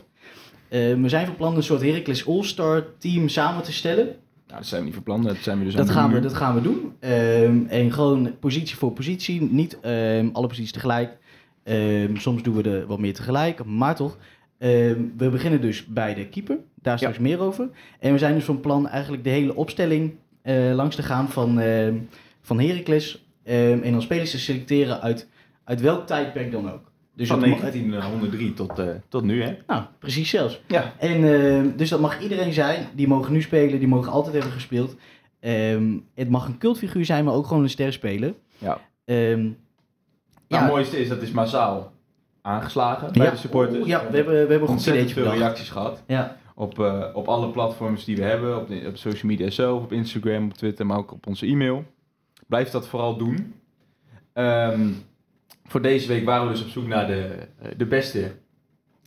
[0.69, 4.17] Eh, we zijn van plan een soort Heracles All-Star team samen te stellen.
[4.47, 6.23] Nou, dat zijn we niet van plan, dat zijn we dus Dat gaan, we, doen.
[6.23, 6.93] dat gaan we doen.
[7.01, 9.43] Ehm, en gewoon positie voor positie.
[9.43, 11.19] Niet ehm, alle posities tegelijk.
[11.63, 14.19] Ehm, soms doen we er wat meer tegelijk, maar toch.
[14.59, 16.59] We beginnen dus bij de keeper.
[16.75, 17.69] Daar straks meer over.
[18.01, 21.59] En we zijn dus van plan eigenlijk de hele opstelling eh, langs te gaan van,
[21.61, 21.95] ehm
[22.41, 23.27] van Heracles.
[23.43, 25.29] En dan spelers te selecteren uit,
[25.65, 26.86] uit welk tijdperk dan ook.
[27.17, 29.57] Dus Van dat mag- 1903 tot, eh, tot nu, hè?
[29.67, 30.61] nou, precies zelfs.
[30.67, 30.93] Ja.
[30.99, 32.87] En ehm, dus dat mag iedereen zijn.
[32.95, 34.97] Die mogen nu spelen, die mogen altijd hebben gespeeld.
[35.41, 38.35] Ehm, het mag een cultfiguur zijn, maar ook gewoon een ster spelen.
[38.59, 38.81] Ja.
[39.05, 39.55] Ehm, Nou,
[40.49, 41.93] ja, het mooiste is, dat is massaal
[42.43, 43.87] aangeslagen bij ja, de supporters.
[43.87, 45.41] Ja, we hebben, we hebben ontzettend veel bedacht.
[45.41, 46.03] reacties gehad.
[46.07, 49.83] Ja, Op, eh, op alle platforms die we hebben, op, de, op social media zelf,
[49.83, 51.85] op Instagram, op Twitter, maar ook op onze e-mail.
[52.47, 53.55] Blijf dat vooral doen.
[54.33, 54.89] Ehm,
[55.69, 57.29] voor deze week waren we dus op zoek naar de,
[57.63, 58.33] eh, de beste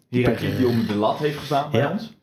[0.08, 1.92] hiërarchie die onder de lat heeft gestaan bij Ja.
[1.92, 2.18] ons.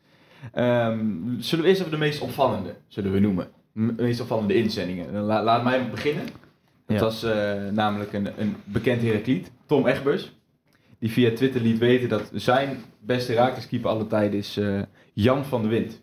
[0.53, 0.99] Ehm,
[1.39, 3.47] zullen we eerst even de meest opvallende, zullen we noemen.
[3.73, 5.13] De meest opvallende inzendingen.
[5.13, 6.23] La- laat mij beginnen.
[6.85, 7.03] Dat Ja.
[7.03, 10.35] was eh, namelijk een, een bekend Herakliet, Tom Egbers.
[10.99, 14.81] Die via Twitter liet weten dat zijn beste Herakles-keeper alle tijden is eh,
[15.13, 16.01] Jan van de Wind.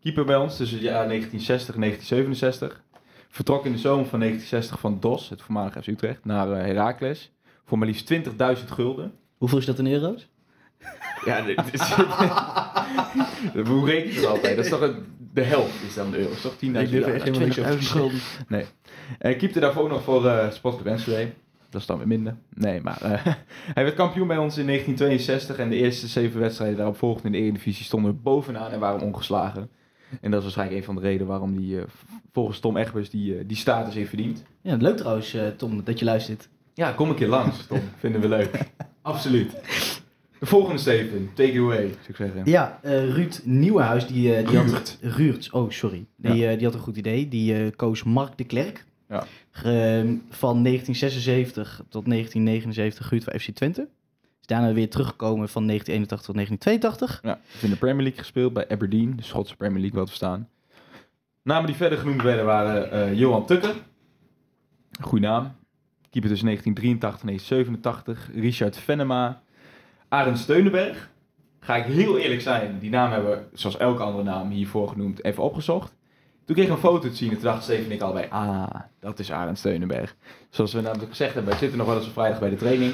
[0.00, 2.82] Keeper bij ons tussen het jaar 1960 en 1967.
[3.28, 7.32] Vertrok in de zomer van 1960 van DOS, het voormalige FC Utrecht, naar eh, Heracles.
[7.64, 8.18] Voor maar liefst 20.000
[8.66, 9.12] gulden.
[9.38, 10.28] hoeveel is dat in euro's?
[11.24, 11.80] Ja, dit is...
[13.68, 14.56] Hoe reken je dat altijd?
[14.56, 14.96] Dat is toch een,
[15.32, 16.54] de helft is dan de euro's, toch?
[16.54, 17.76] 10.000 euro.
[17.80, 18.18] gulden.
[18.48, 18.64] Nee.
[19.18, 21.30] Hij keepte daarvoor ook nog voor eh Sportclub Enschede.
[21.70, 22.36] Dat is dan weer minder.
[22.54, 23.26] Nee, maar eh,
[23.74, 27.32] hij werd kampioen bij ons in 1962 en de eerste zeven wedstrijden daarop volgden in
[27.32, 29.70] de Eredivisie stonden we bovenaan en waren ongeslagen.
[30.20, 31.84] En dat is waarschijnlijk een van de redenen waarom die eh,
[32.32, 34.42] volgens Tom Egbers die, eh, die status heeft verdiend.
[34.60, 36.48] Ja, leuk trouwens, eh, Tom, dat je luistert.
[36.74, 37.80] Ja, kom een keer langs, Tom.
[37.98, 38.58] Vinden we leuk.
[39.02, 39.50] Absoluut.
[40.38, 41.94] De volgende Steven, take it away.
[42.44, 44.98] Ja, eh, Ruud Nieuwenhuis, die, eh, die had...
[45.00, 45.14] Ruud.
[45.16, 46.06] Ruud, oh sorry.
[46.16, 47.28] Die, eh, die had een goed idee.
[47.28, 48.84] Die eh, koos Mark de Klerk.
[49.08, 49.24] Ja.
[49.52, 53.88] Ehm, van 1976 tot 1979 gehuurd voor FC Twente.
[54.40, 57.20] Is daarna weer teruggekomen van 1981 tot 1982.
[57.22, 60.10] Ja, heeft in de Premier League gespeeld bij Aberdeen, de Schotse Premier League wel te
[60.10, 60.48] verstaan.
[61.42, 63.74] Namen die verder genoemd werden waren eh, Johan Tukker,
[65.00, 65.52] goede naam.
[66.14, 68.30] Keeper tussen 1983 en 1987.
[68.42, 69.42] Richard Venema,
[70.08, 71.10] Arend Steunenberg.
[71.60, 75.24] Ga ik heel eerlijk zijn, die naam hebben we, zoals elke andere naam hiervoor genoemd,
[75.24, 75.94] even opgezocht.
[76.44, 78.66] Toen kreeg ik een foto te zien en toen dachten Steven en ik allebei, ah,
[79.00, 80.16] dat is Arend Steunenberg.
[80.50, 82.92] Zoals we namelijk gezegd hebben, wij zitten nog wel eens op vrijdag bij de training.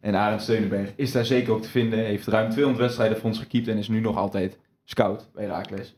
[0.00, 1.98] En Arend Steunenberg is daar zeker ook te vinden.
[1.98, 5.96] Heeft ruim 200 wedstrijden voor ons gekiept en is nu nog altijd scout bij Herakles.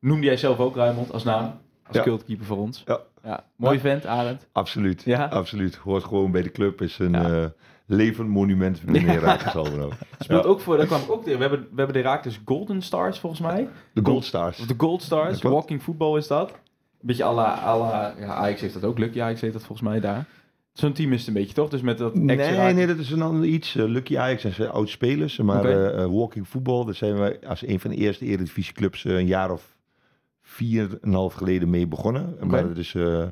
[0.00, 1.60] Noemde jij zelf ook Ruimond als naam?
[1.86, 2.02] Als Ja.
[2.02, 2.82] cultkeeper voor ons.
[2.86, 3.00] Ja.
[3.26, 3.44] Ja.
[3.56, 4.46] Mooi vent, Arend.
[4.52, 5.02] Absoluut.
[5.02, 5.24] Ja?
[5.24, 5.74] Absoluut.
[5.76, 6.80] Hoort gewoon bij de club.
[6.82, 7.42] Is een Ja.
[7.42, 7.44] eh,
[7.86, 9.00] levend monument Ja.
[9.00, 9.90] Heracles Almelo.
[10.18, 11.38] Speelt ook voor, daar kwam ik ook tegen.
[11.38, 13.68] We hebben, we hebben de Heracles Golden Stars volgens mij.
[13.92, 14.58] De Gold Stars.
[14.60, 15.42] Of de Gold Stars.
[15.42, 16.50] Walking football is dat.
[16.50, 16.56] Een
[17.00, 18.98] beetje à la, à la ja, Ajax heeft dat ook.
[18.98, 20.26] Lucky Ajax heeft dat volgens mij daar.
[20.72, 21.68] Zo'n team is het een beetje, toch?
[21.68, 22.62] Dus met dat extra...
[22.64, 23.76] Nee, nee, dat is een ander iets.
[23.76, 27.66] Eh, Lucky Ajax zijn ze oud spelers, maar eh, Walking Football, daar zijn we als
[27.66, 29.75] een van de eerste eredivisieclubs een jaar of
[30.48, 32.36] vier en een half geleden mee begonnen.
[32.40, 33.26] Maar is, eh,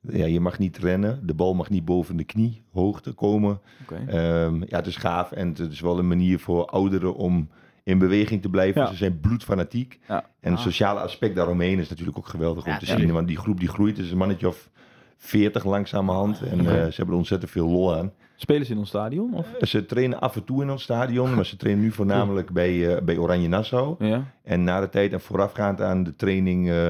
[0.00, 3.60] ja, je mag niet rennen, de bal mag niet boven de kniehoogte komen.
[3.82, 4.04] Oké.
[4.06, 7.48] Ehm, ja, het is gaaf en het is wel een manier voor ouderen om
[7.82, 8.82] in beweging te blijven.
[8.82, 8.88] Ja.
[8.88, 9.98] Ze zijn bloedfanatiek.
[10.08, 10.26] Ja.
[10.40, 13.12] En het sociale aspect daaromheen is natuurlijk ook geweldig om te zien.
[13.12, 14.70] Want die groep die groeit, het is een mannetje of
[15.16, 16.42] 40 langzamerhand.
[16.42, 18.12] En eh, ze hebben er ontzettend veel lol aan.
[18.42, 19.34] Spelen ze in ons stadion?
[19.34, 19.46] Of?
[19.60, 23.02] Ze trainen af en toe in ons stadion, maar ze trainen nu voornamelijk bij, eh,
[23.02, 23.94] bij Oranje Nassau.
[24.06, 24.24] Ja.
[24.44, 26.88] En na de tijd en voorafgaand aan de training, eh,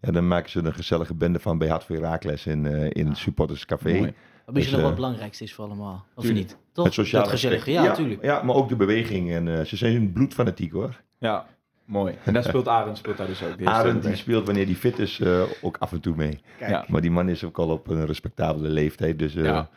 [0.00, 2.86] ja, dan maken ze er een gezellige bende van bij Hart voor Herakles in, eh,
[2.92, 3.88] in het supporterscafé.
[3.92, 4.00] Mooi.
[4.00, 6.04] Wat misschien Dus, nog eh, het belangrijkste is voor allemaal.
[6.14, 6.46] Of tuurlijk.
[6.46, 6.56] niet?
[6.72, 6.84] Toch?
[6.84, 8.22] Het sociale dat gezellige, ja, ja, natuurlijk.
[8.24, 9.30] Ja, maar ook de beweging.
[9.32, 11.00] En eh, ze zijn bloedfanatiek hoor.
[11.18, 11.46] Ja,
[11.84, 12.14] mooi.
[12.24, 13.58] En daar speelt Arend speelt daar dus ook.
[13.58, 16.40] Die Arend die speelt wanneer hij fit is eh, ook af en toe mee.
[16.60, 16.84] Ja.
[16.88, 19.18] Maar die man is ook al op een respectabele leeftijd.
[19.18, 19.68] Dus eh, Ja.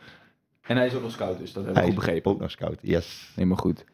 [0.66, 2.30] En hij is ook nog scout, dus dat hij goed is begrepen.
[2.30, 2.78] ook nog scout.
[2.82, 3.32] Yes.
[3.34, 3.84] Helemaal goed.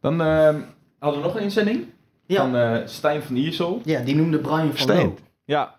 [0.00, 0.60] Dan ehm,
[0.98, 1.84] hadden we nog een inzending
[2.26, 2.36] Ja.
[2.40, 3.80] van eh, Stijn van Iersel.
[3.84, 5.06] Ja, die noemde Brian van Stijn.
[5.06, 5.14] Loo.
[5.44, 5.62] Ja.
[5.64, 5.70] Oh,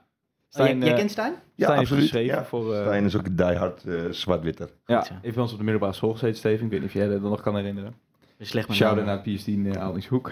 [0.49, 1.31] Stijn, jij, jij eh, kent Stijn?
[1.31, 2.03] Ja, Stijn heeft absoluut.
[2.03, 2.45] geschreven Ja.
[2.45, 2.73] voor...
[2.75, 4.69] eh, Stijn is ook een diehard eh zwart-witter.
[4.85, 6.65] ja, heeft bij ons op de middelbare school gezeten, Steven.
[6.65, 7.93] Ik weet niet of jij dat nog kan herinneren.
[8.39, 9.23] Slecht met Shout-out namen.
[9.25, 10.31] naar PS10 uh, Aldingshoek.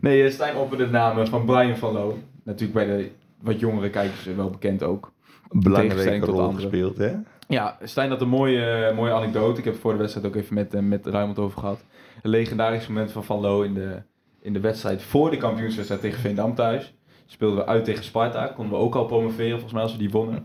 [0.00, 2.18] nee, eh, Stijn opperde de naam van Brian van Loo.
[2.42, 5.12] Natuurlijk bij de wat jongere kijkers eh, wel bekend ook.
[5.50, 6.60] Belangrijke tegenstelling tot rol anderen.
[6.70, 7.12] gespeeld, hè?
[7.48, 9.58] Ja, Stijn had een mooie, mooie anekdote.
[9.58, 11.84] Ik heb het voor de wedstrijd ook even met, eh, met Ruimond over gehad.
[12.22, 14.02] Een legendarisch moment van Van Loo in de,
[14.40, 16.94] in de wedstrijd voor de kampioenswedstrijd tegen Veendam thuis.
[17.26, 18.46] Speelden we uit tegen Sparta.
[18.46, 20.34] Konden we ook al promoveren, volgens mij, als we die wonnen.
[20.34, 20.42] Die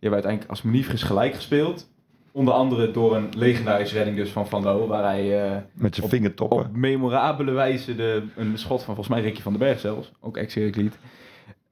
[0.00, 1.90] hebben we uiteindelijk als Maniefres gelijk gespeeld.
[2.32, 4.86] Onder andere door een legendarische redding dus van Van Loo.
[4.86, 6.58] Waar hij eh, Met zijn Op- vingertoppen.
[6.58, 10.12] op memorabele wijze de, een schot van volgens mij Ricky van den Berg zelfs.
[10.20, 10.98] Ook ex-Heracliet.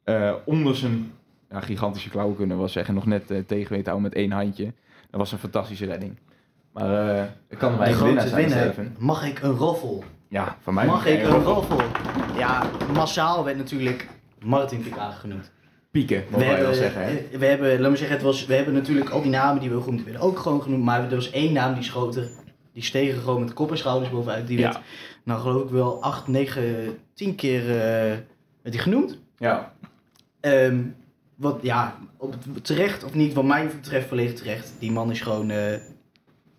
[0.04, 1.12] eh onder zijn
[1.50, 2.94] ja, gigantische klauwen kunnen we wel zeggen.
[2.94, 4.64] Nog net eh, tegen weten houden met één handje.
[5.10, 6.18] Dat was een fantastische redding.
[6.72, 8.62] Maar eh ik kan hem De eigenlijk winnaar.
[8.62, 8.96] Steven.
[8.98, 10.04] Mag ik een roffel?
[10.28, 11.80] Ja, van mij Mag ik een roffel?
[12.36, 12.62] Ja,
[12.94, 14.08] massaal werd natuurlijk
[14.44, 15.50] Martin Picard genoemd.
[15.90, 17.02] pieken, We wij wel hebben, zeggen.
[17.04, 17.16] Hè?
[17.16, 19.70] eh, we hebben, laat me zeggen, het was, we hebben natuurlijk al die namen die
[19.70, 20.84] we genoemd werden ook gewoon genoemd.
[20.84, 22.28] Maar er was één naam die schoten,
[22.72, 24.46] die stegen gewoon met kop en schouders bovenuit.
[24.46, 24.80] Die werd, Ja.
[25.24, 28.24] nou geloof ik wel 8, 9, 10 keer werd
[28.72, 29.18] die genoemd.
[29.36, 29.72] Ja,
[30.40, 30.80] Ehm,
[31.40, 34.72] wat, ja, op, terecht of niet, wat mij betreft volledig terecht.
[34.78, 35.74] Die man is gewoon, eh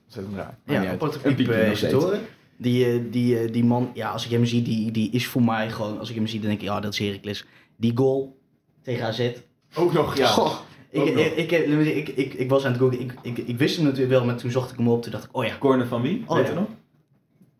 [0.03, 0.57] ontzettend raar.
[0.65, 2.19] Maakt ja, aparte piep piekje eh, is het.
[2.57, 5.43] Die, eh, die, eh, die man, ja, als ik hem zie, die, die is voor
[5.43, 7.45] mij gewoon, als ik hem zie, dan denk ik, ja, dat is Heracles.
[7.77, 8.39] Die goal
[8.81, 9.31] tegen AZ,
[9.75, 10.27] Ook nog, ja.
[10.27, 10.59] Goh,
[10.89, 11.25] ik, ik, nog.
[11.25, 13.01] ik, ik, ik, ik, ik was aan het googlen.
[13.01, 15.01] Ik, ik, ik wist hem natuurlijk wel, maar toen zocht ik hem op.
[15.01, 15.57] Toen dacht ik, oh ja.
[15.57, 16.23] Corner van wie?
[16.27, 16.53] Oh, Weet ja.
[16.53, 16.69] je nog?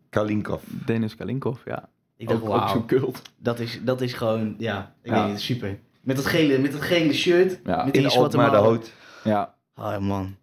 [0.08, 0.62] Kalinkov.
[0.86, 1.88] Dennis Kalinkov, ja.
[2.16, 3.22] Ik dacht, ook, cult.
[3.38, 4.94] Dat is, dat is gewoon, ja.
[5.02, 5.36] Ik Ja.
[5.36, 5.78] super.
[6.02, 7.60] Met dat gele, met dat gele shirt.
[7.64, 7.84] Ja.
[7.84, 8.66] met die zwarte Alkmaar de.
[8.66, 8.92] Hout.
[9.24, 10.36] Ja, Oh man.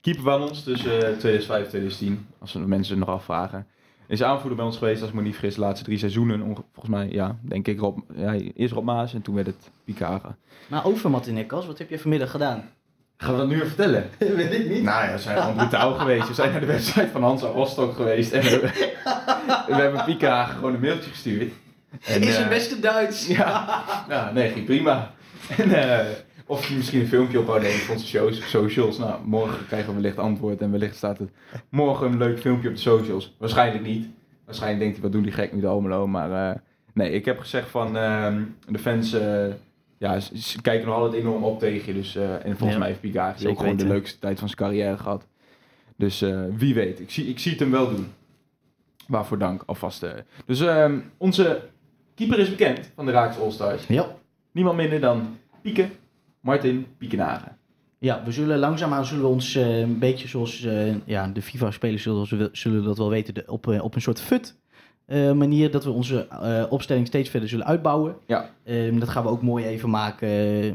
[0.00, 3.66] Keeper van ons tussen eh, 2005 en 2010, als we mensen nog afvragen.
[4.06, 6.54] Is aanvoerder bij ons geweest, als ik me niet vergis, de laatste drie seizoenen.
[6.72, 10.22] Volgens mij, ja, denk ik, Rob, ja, eerst Rob Maas en toen werd het Picard.
[10.68, 12.70] Maar over Martin Eckers, wat heb je vanmiddag gedaan?
[13.16, 14.10] Gaan we dat nu vertellen?
[14.18, 14.82] weet ik niet.
[14.82, 16.28] Nou ja, we zijn gewoon brutaal geweest.
[16.28, 18.60] We zijn naar de website van Hansa Rostock geweest en we,
[19.68, 21.52] we hebben Picard gewoon een mailtje gestuurd.
[22.04, 23.26] En, is eh, het beste Duits?
[23.36, 25.14] Ja, ja, nee, ging prima.
[25.56, 26.06] En eh,
[26.46, 28.98] of je misschien een filmpje op nemen voor onze shows, socials.
[28.98, 31.30] Nou, morgen krijgen we wellicht antwoord en wellicht staat het
[31.68, 33.34] morgen een leuk filmpje op de socials.
[33.38, 34.08] Waarschijnlijk niet.
[34.44, 36.06] Waarschijnlijk denkt hij, wat doen die gek nu de Almelo.
[36.06, 36.60] Maar eh,
[36.94, 39.46] nee, ik heb gezegd van ehm, de fans eh,
[39.98, 42.00] ja, ze, kijken nog altijd enorm op tegen je.
[42.00, 44.60] Dus, eh, en volgens Ja, mij heeft Picard ook gewoon de leukste tijd van zijn
[44.60, 45.26] carrière gehad.
[45.96, 48.12] Dus eh, wie weet, ik zie, ik zie het hem wel doen.
[49.08, 50.02] Waarvoor dank alvast.
[50.02, 50.10] eh.
[50.46, 51.60] Dus ehm, onze
[52.14, 53.86] keeper is bekend van de Raaks All-Stars.
[53.86, 54.06] Ja.
[54.52, 55.88] Niemand minder dan Pieke,
[56.40, 57.56] Martin Piekenaren.
[57.98, 62.02] Ja, we zullen langzaamaan zullen we ons eh, een beetje zoals eh, ja, de FIFA-spelers
[62.02, 64.56] zullen, zullen- zullen dat wel weten, de, op, eh, op een soort fut
[65.06, 68.16] eh, manier dat we onze eh, opstelling steeds verder zullen uitbouwen.
[68.26, 68.50] Ja.
[68.64, 70.28] Ehm, dat gaan we ook mooi even maken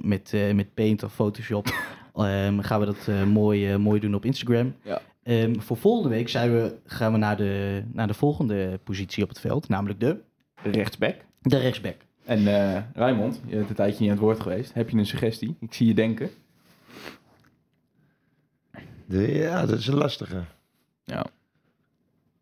[0.07, 1.67] met, eh, met Paint of Photoshop.
[2.13, 4.75] Ehm, gaan we dat eh, mooi, mooi doen op Instagram.
[4.83, 5.01] Ja.
[5.23, 9.29] Ehm, voor volgende week zijn we, gaan we naar de, naar de volgende positie op
[9.29, 10.17] het veld, namelijk de,
[10.63, 11.15] Rechtsback.
[11.41, 11.95] De rechtsback.
[12.25, 14.73] En eh Raymond, je bent een tijdje niet aan het woord geweest.
[14.73, 15.55] Heb je een suggestie?
[15.59, 16.29] Ik zie je denken.
[19.05, 20.43] De- ja, dat is een lastige.
[21.03, 21.21] Ja.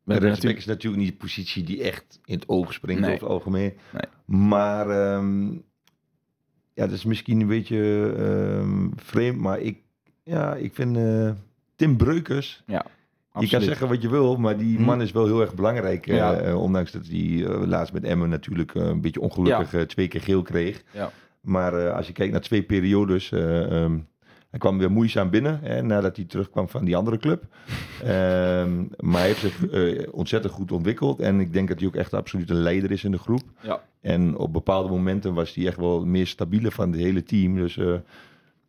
[0.04, 3.12] De hebben rechtsback is natuurlijk niet de positie die echt in het oog springt Nee.
[3.12, 3.74] over het algemeen.
[3.94, 4.38] Nee.
[4.48, 5.52] Maar ehm,
[6.74, 9.78] ja, dat is misschien een beetje ehm, vreemd, maar ik,
[10.24, 11.32] ja, ik vind eh,
[11.76, 12.64] Tim Breukers...
[13.40, 14.84] Je kan zeggen wat je wil, maar die Hm.
[14.84, 16.08] man is wel heel erg belangrijk.
[16.08, 16.34] eh, Ja.
[16.34, 20.42] eh, ondanks dat hij eh, laatst met Emmen natuurlijk een beetje ongelukkig twee keer geel
[20.42, 20.84] kreeg.
[20.94, 21.12] Ja.
[21.42, 23.98] Maar als je kijkt naar twee periodes, eh, ehm,
[24.50, 27.44] hij kwam weer moeizaam binnen hè, nadat hij terugkwam van die andere club.
[28.04, 29.60] Ehm, maar hij heeft zich
[30.12, 33.12] ontzettend goed ontwikkeld en ik denk dat hij ook echt absoluut een leider is in
[33.12, 33.44] de groep.
[33.62, 33.82] Ja.
[34.02, 37.56] En op bepaalde momenten was hij echt wel meer stabiele van het hele team.
[37.56, 37.80] Dus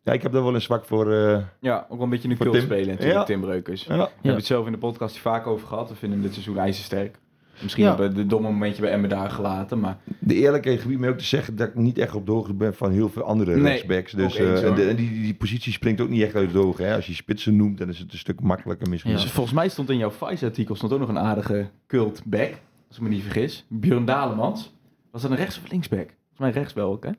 [0.09, 1.11] ja, ik heb daar wel een zwak voor.
[1.13, 2.61] eh, Ja, ook wel een beetje een cult Tim.
[2.63, 3.23] spelen natuurlijk, Ja.
[3.23, 3.83] Tim Breukers.
[3.83, 3.95] ja.
[3.97, 5.89] We hebben het zelf in de podcast vaak over gehad.
[5.89, 7.17] We vinden hem dit seizoen ijzersterk.
[7.61, 7.93] Misschien Ja.
[7.93, 11.17] op eh, de domme momentje bij Emmen daar gelaten, maar De eerlijkheid gebied mij ook
[11.17, 13.63] te zeggen dat ik niet echt op de hoogte ben van heel veel andere Nee,
[13.63, 14.11] rechtsbacks.
[14.11, 14.75] Dus eens, eh, hoor.
[14.75, 16.77] de- en die, die, positie springt ook niet echt uit het oog.
[16.77, 16.95] Hè.
[16.95, 19.11] Als je spitsen noemt, dan is het een stuk makkelijker misschien.
[19.11, 19.17] Ja.
[19.17, 22.51] Dus volgens mij stond in jouw Vice-artikel stond ook nog een aardige cult back,
[22.87, 23.65] als ik me niet vergis.
[23.69, 24.73] Björn Dalemans.
[25.11, 26.07] Was dat een rechts- of linksback?
[26.07, 27.11] Volgens mij rechts wel ook, hè?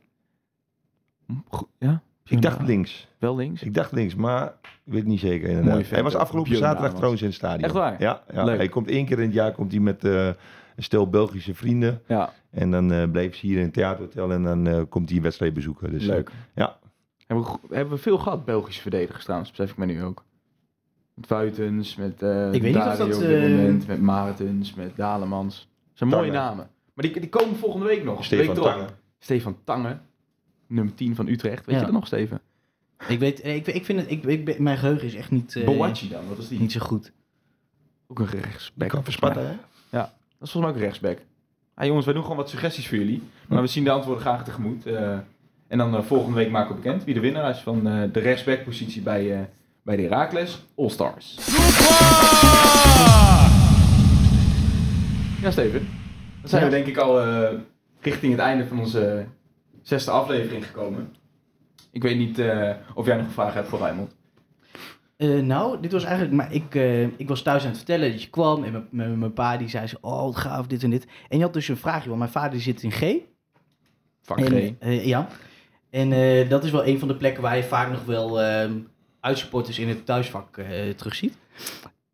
[1.26, 2.02] Hm, goed, Ja?
[2.30, 3.08] Ik dacht Björn links.
[3.18, 3.62] Wel links?
[3.62, 5.88] Ik dacht links, maar ik weet het niet zeker inderdaad.
[5.90, 7.64] Hij was afgelopen zaterdag trouwens in het stadion.
[7.64, 7.96] Echt waar?
[7.98, 8.44] Ja, ja.
[8.44, 8.56] Leuk.
[8.56, 12.02] hij komt één keer in het jaar komt hij met eh, een stel Belgische vrienden.
[12.06, 15.16] Ja, En dan eh blijft ze hier in het theaterhotel en dan eh, komt hij
[15.16, 15.90] een wedstrijd bezoeken.
[15.90, 16.30] Dus, leuk.
[16.54, 16.78] ja.
[17.26, 20.24] Hebben we, hebben we veel gehad, Belgische verdedigers trouwens, besef ik me nu ook.
[21.14, 24.96] Met Vuitens, met eh Ik weet niet of dat, op dit moment, met Martens, met
[24.96, 25.56] Dalemans.
[25.56, 26.68] Dat zijn mooie namen.
[26.94, 28.24] Maar die, die komen volgende week nog.
[28.24, 28.94] Stefan week.
[29.18, 29.98] Stefan Tange,
[30.70, 31.66] nummer 10 van Utrecht.
[31.66, 31.80] Weet Ja.
[31.80, 32.40] je dat nog, Steven?
[33.08, 35.64] Ik weet, eh, ik, ik vind het, ik, ik, mijn geheugen is echt niet, eh,
[35.64, 36.60] Boachi dan, wat is die?
[36.60, 37.12] niet zo goed.
[38.06, 38.88] Ook een rechtsback.
[38.88, 39.52] Kan volgens verspatten, mij.
[39.52, 39.98] hè?
[40.38, 41.18] Dat is volgens mij ook een rechtsback.
[41.74, 43.22] Ah, jongens, wij doen gewoon wat suggesties voor jullie.
[43.48, 44.86] Maar we zien de antwoorden graag tegemoet.
[44.86, 45.18] Eh,
[45.68, 49.02] en dan volgende week maken we bekend wie de winnaar is van eh, de rechtsback-positie
[49.02, 49.40] bij, eh,
[49.82, 51.36] bij de Heracles All-Stars.
[55.42, 55.88] Ja, Steven.
[56.40, 56.68] Dan zijn Ja.
[56.68, 57.48] we denk ik al eh,
[58.00, 59.26] richting het einde van onze
[59.90, 61.14] zesde aflevering gekomen.
[61.92, 64.16] Ik weet niet eh, of jij nog een vraag hebt voor Raymond.
[65.16, 68.22] Eh, nou, dit was eigenlijk, maar ik, eh, ik was thuis aan het vertellen dat
[68.22, 71.06] je kwam en mijn- pa die zei zo, oh gaaf, dit en dit.
[71.28, 73.14] En je had dus een vraagje, want mijn vader zit in G.
[74.22, 75.04] Vak En, G.
[75.04, 75.28] ja.
[75.90, 76.08] En
[76.48, 78.72] dat is wel een van de plekken waar je vaak nog wel ehm
[79.20, 80.60] uitsupporters in het thuisvak
[80.96, 81.36] terugziet.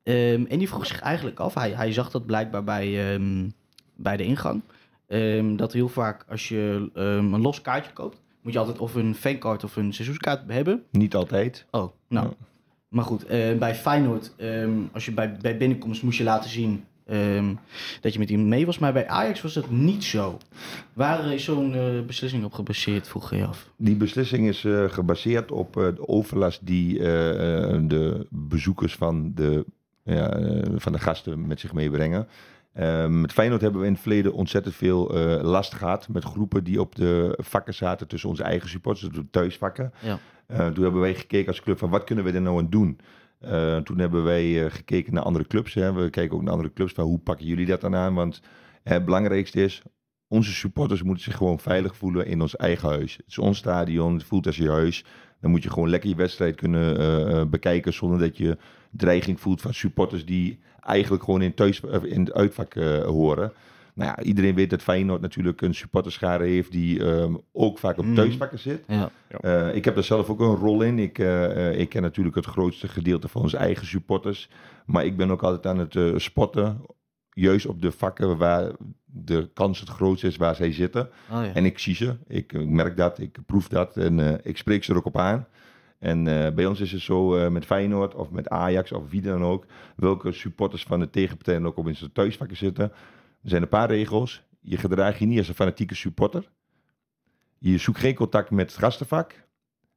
[0.03, 3.49] Ehm, en die vroeg zich eigenlijk af, hij, hij zag dat blijkbaar bij, ehm,
[3.97, 4.63] bij de ingang,
[5.07, 8.95] ehm, dat heel vaak als je ehm, een los kaartje koopt, moet je altijd of
[8.95, 10.83] een fankaart of een seizoenskaart hebben.
[10.91, 11.67] Niet altijd.
[11.71, 12.27] Oh, nou.
[12.27, 12.35] Ja.
[12.89, 16.85] Maar goed, eh, bij Feyenoord, ehm, als je bij, bij binnenkomst moest je laten zien
[18.01, 18.79] dat je met iemand mee was.
[18.79, 20.39] Maar bij Ajax was dat niet zo.
[20.93, 23.71] Waar is zo'n eh, beslissing op gebaseerd, vroeg je af.
[23.77, 29.65] Die beslissing is eh, gebaseerd op de overlast die de bezoekers van de,
[30.03, 30.39] ja,
[30.77, 32.29] van de gasten met zich meebrengen.
[32.77, 36.65] Eh, met Feyenoord hebben we in het verleden ontzettend veel eh, last gehad met groepen
[36.65, 39.93] die op de vakken zaten tussen onze eigen supporters, de thuisvakken.
[40.01, 40.19] Ja.
[40.47, 42.99] Eh, toen hebben wij gekeken als club van wat kunnen we er nou aan doen.
[43.39, 45.75] Eh, toen hebben wij gekeken naar andere clubs.
[45.75, 45.93] Hè.
[45.93, 48.15] We kijken ook naar andere clubs van hoe pakken jullie dat dan aan.
[48.15, 48.41] Want
[48.83, 49.83] het belangrijkste is,
[50.29, 53.17] onze supporters moeten zich gewoon veilig voelen in ons eigen huis.
[53.17, 55.05] Het is ons stadion, het voelt als je huis.
[55.41, 58.57] Dan moet je gewoon lekker je wedstrijd kunnen bekijken zonder dat je
[58.91, 63.53] dreiging voelt van supporters die eigenlijk gewoon in, thuis, of in het uitvak eh, horen.
[63.95, 68.05] Nou ja, iedereen weet dat Feyenoord natuurlijk een supporterschare heeft die ehm, ook vaak op
[68.05, 68.15] Mhm.
[68.15, 68.85] thuisvakken zit.
[68.89, 69.11] Ja.
[69.41, 70.99] Eh, ik heb daar zelf ook een rol in.
[70.99, 74.49] Ik, eh, eh, ik ken natuurlijk het grootste gedeelte van onze eigen supporters.
[74.87, 76.81] Maar ik ben ook altijd aan het eh, spotten.
[77.33, 78.71] Juist op de vakken waar
[79.05, 81.09] de kans het grootst is waar zij zitten.
[81.33, 81.55] Oh, ja.
[81.55, 82.17] En ik zie ze.
[82.27, 83.19] Ik, ik merk dat.
[83.19, 83.97] Ik proef dat.
[83.97, 85.47] En eh, ik spreek ze er ook op aan.
[86.07, 89.23] En eh, bij ons is het zo eh, met Feyenoord of met Ajax of wie
[89.23, 89.67] dan ook.
[89.97, 92.85] Welke supporters van de tegenpartij dan ook op in zijn thuisvakken zitten.
[93.43, 94.43] Er zijn een paar regels.
[94.61, 96.51] Je gedraagt je niet als een fanatieke supporter.
[97.59, 99.45] Je zoekt geen contact met het gastenvak.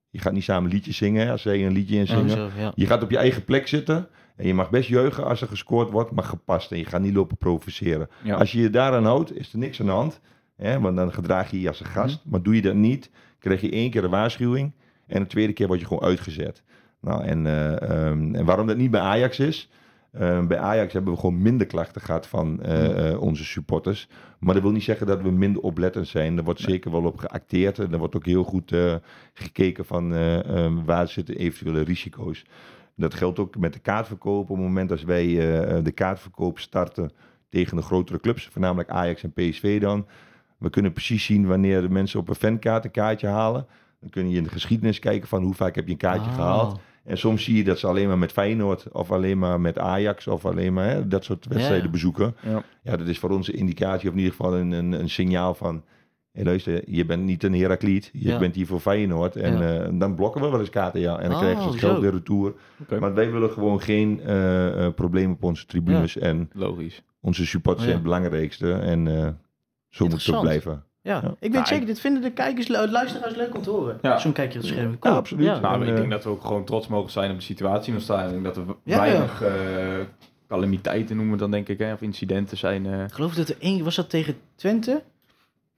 [0.09, 2.29] Je gaat niet samen liedjes zingen hè, als zij een liedje Oh, inzingen.
[2.29, 2.71] zo, ja.
[2.75, 4.07] Je gaat op je eigen plek zitten.
[4.35, 6.71] En je mag best juichen als er gescoord wordt, maar gepast.
[6.71, 8.09] En je gaat niet lopen provoceren.
[8.23, 8.35] Ja.
[8.35, 10.19] Als je je daaraan houdt, is er niks aan de hand.
[10.55, 12.21] Hè, want dan gedraag je je als een gast.
[12.25, 14.73] Maar doe je dat niet, krijg je één keer een waarschuwing.
[15.09, 16.63] En de tweede keer word je gewoon uitgezet.
[17.01, 19.69] Nou, en, eh, ehm, en waarom dat niet bij Ajax is.
[20.11, 24.07] eh, bij Ajax hebben we gewoon minder klachten gehad van eh, eh, onze supporters.
[24.39, 26.37] Maar dat wil niet zeggen dat we minder oplettend zijn.
[26.37, 27.79] Er wordt zeker wel op geacteerd.
[27.79, 28.75] En er wordt ook heel goed
[29.33, 32.45] gekeken van eh, waar zitten eventuele risico's.
[32.95, 34.49] Dat geldt ook met de kaartverkoop.
[34.49, 35.25] Op het moment dat wij
[35.83, 37.11] de kaartverkoop starten
[37.49, 40.05] tegen de grotere clubs, voornamelijk Ajax en PSV dan.
[40.57, 43.67] We kunnen precies zien wanneer de mensen op een fankaart een kaartje halen.
[43.99, 46.35] Dan kun je in de geschiedenis kijken van hoe vaak heb je een kaartje Ah.
[46.35, 46.79] gehaald.
[47.03, 50.27] En soms zie je dat ze alleen maar met Feyenoord of alleen maar met Ajax
[50.27, 51.91] of alleen maar hè, dat soort wedstrijden Ja.
[51.91, 52.35] bezoeken.
[52.41, 52.63] Ja.
[52.83, 55.53] Ja, dat is voor ons een indicatie of in ieder geval een, een, een signaal
[55.53, 55.83] van
[56.31, 58.39] hey, luister, je bent niet een Herakliet, je Ja.
[58.39, 59.35] bent hier voor Feyenoord.
[59.35, 61.17] En eh, dan blokken we wel eens kaarten, ja.
[61.19, 62.53] En dan Oh, krijgen ze het geld weer retour.
[62.99, 66.17] Maar wij willen gewoon geen eh, problemen op onze tribunes.
[66.17, 67.03] En Logisch.
[67.21, 67.91] onze supporters Ja.
[67.91, 68.73] zijn het belangrijkste.
[68.73, 69.05] En
[69.89, 70.83] zo moet het ook blijven.
[71.01, 73.69] Ja, ik weet Nou, zeker, ik- dit vinden de kijkers, lu- luisteraars leuk om te
[73.69, 73.97] horen.
[74.01, 74.17] Ja.
[74.17, 74.97] Zo'n kijkje op het scherm.
[75.01, 75.45] Ja, absoluut.
[75.45, 75.59] Ja.
[75.59, 77.93] Nou, En, ik eh, denk dat we ook gewoon trots mogen zijn op de situatie
[77.93, 77.99] in.
[77.99, 79.51] Ik denk dat er Ja, weinig eh,
[80.47, 82.85] calamiteiten noemen we dan denk ik, hè, of incidenten zijn.
[82.85, 83.03] eh.
[83.03, 85.01] Ik geloof dat er één, was dat tegen Twente?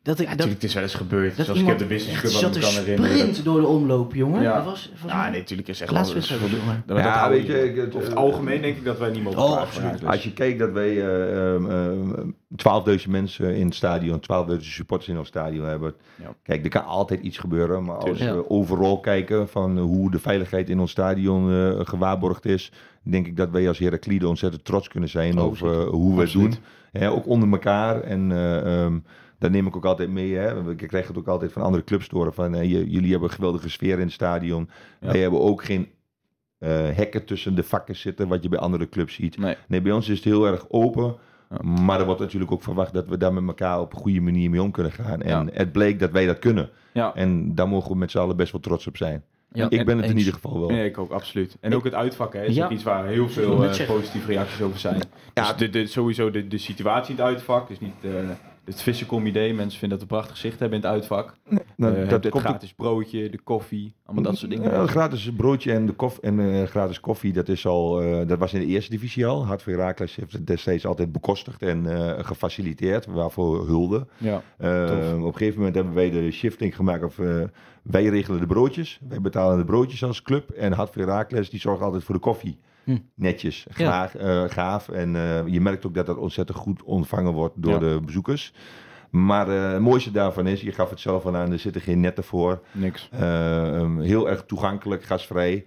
[0.03, 1.37] Dat ik, Ja, dat, natuurlijk, het is wel eens gebeurd.
[1.37, 3.17] dat Zoals ik heb iemand de business club te kan herinneren.
[3.17, 4.41] sprint door de omloop, jongen.
[4.41, 4.55] Ja.
[4.55, 6.21] Dat was, was Ja, nee, natuurlijk is echt Laatste wel...
[6.21, 6.83] dat is wedstrijd, wel- jongen.
[6.85, 8.97] dat- dat Ja, houden weet we- je, ik- het- Over het algemeen denk ik dat
[8.99, 10.05] wij niet mogen Oh, absoluut.
[10.05, 15.09] Als je kijkt dat wij eh, ehm, ehm, 12.000 mensen in het stadion, 12.000 supporters
[15.09, 15.93] in ons stadion hebben.
[16.21, 16.33] Ja.
[16.43, 17.83] Kijk, er kan altijd iets gebeuren.
[17.83, 22.71] Maar als we overal kijken van hoe de veiligheid in ons stadion eh, gewaarborgd is,
[23.03, 25.81] denk ik dat wij als Heraklide ontzettend trots kunnen zijn Oh, over zeker.
[25.85, 26.53] eh, hoe we het doen.
[27.09, 28.01] Ook onder elkaar.
[28.01, 28.85] En eh,
[29.41, 30.33] daar neem ik ook altijd mee.
[30.35, 30.69] Hè.
[30.71, 32.33] Ik krijg het ook altijd van andere clubs horen.
[32.33, 34.69] Van, eh, j- jullie hebben een geweldige sfeer in het stadion.
[35.01, 35.11] Ja.
[35.11, 35.87] Wij hebben ook geen
[36.59, 39.37] eh, hekken tussen de vakken zitten, wat je bij andere clubs ziet.
[39.37, 39.55] Nee.
[39.67, 41.15] Nee, bij ons is het heel erg open.
[41.49, 41.57] Ja.
[41.81, 44.49] Maar er wordt natuurlijk ook verwacht dat we daar met elkaar op een goede manier
[44.49, 45.21] mee om kunnen gaan.
[45.21, 45.51] En Ja.
[45.53, 46.69] het bleek dat wij dat kunnen.
[46.93, 49.23] Ja, En daar mogen we met z'n allen best wel trots op zijn.
[49.53, 50.69] Ja, ik ben het in ieder geval wel.
[50.69, 51.57] nee, ik ook, absoluut.
[51.61, 52.65] En ook het uitvak, hè, is Ja.
[52.65, 55.01] ook iets waar heel veel eh, positieve reacties over zijn.
[55.33, 55.47] Ja.
[55.47, 58.11] Dus de, de, sowieso de, de situatie in het uitvak, dus niet eh,
[58.73, 59.53] het vissencom-idee.
[59.53, 61.33] Mensen vinden dat een prachtig zicht hebben in het uitvak.
[61.75, 64.71] Nou, Eh, dat het komt gratis broodje, de koffie, allemaal dat soort dingen.
[64.71, 68.37] Ja, gratis broodje en, de koff en eh, gratis koffie, dat, is al, eh, dat
[68.39, 69.45] was in de eerste divisie al.
[69.45, 71.85] Hart voor Herakles heeft het destijds altijd bekostigd en
[72.25, 74.07] gefaciliteerd, waarvoor hulde.
[74.17, 77.15] Ja, op een gegeven moment hebben wij de shifting gemaakt of
[77.81, 78.99] wij regelen de broodjes.
[79.07, 82.21] Wij betalen de broodjes als club en Hart voor Herakles die zorgt altijd voor de
[82.21, 82.59] koffie.
[82.83, 82.97] Hm.
[83.15, 84.89] Netjes, graag, eh, gaaf.
[84.89, 87.79] En eh, je merkt ook dat dat ontzettend goed ontvangen wordt door Ja.
[87.79, 88.53] de bezoekers.
[89.09, 91.99] Maar eh, het mooiste daarvan is, je gaf het zelf al aan, er zitten geen
[91.99, 92.61] netten voor.
[92.71, 93.09] niks.
[93.11, 95.65] Eh, um, heel erg toegankelijk, gasvrij.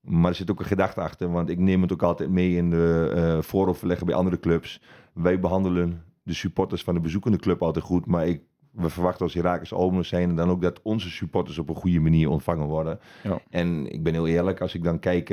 [0.00, 2.70] Maar er zit ook een gedachte achter, want ik neem het ook altijd mee in
[2.70, 4.80] de vooroverleggen bij andere clubs.
[5.12, 8.42] Wij behandelen de supporters van de bezoekende club altijd goed, maar ik,
[8.72, 12.00] we verwachten als Herakles Almelo zijn en dan ook dat onze supporters op een goede
[12.00, 12.98] manier ontvangen worden.
[13.22, 13.38] Ja.
[13.50, 15.30] En ik ben heel eerlijk, als ik dan kijk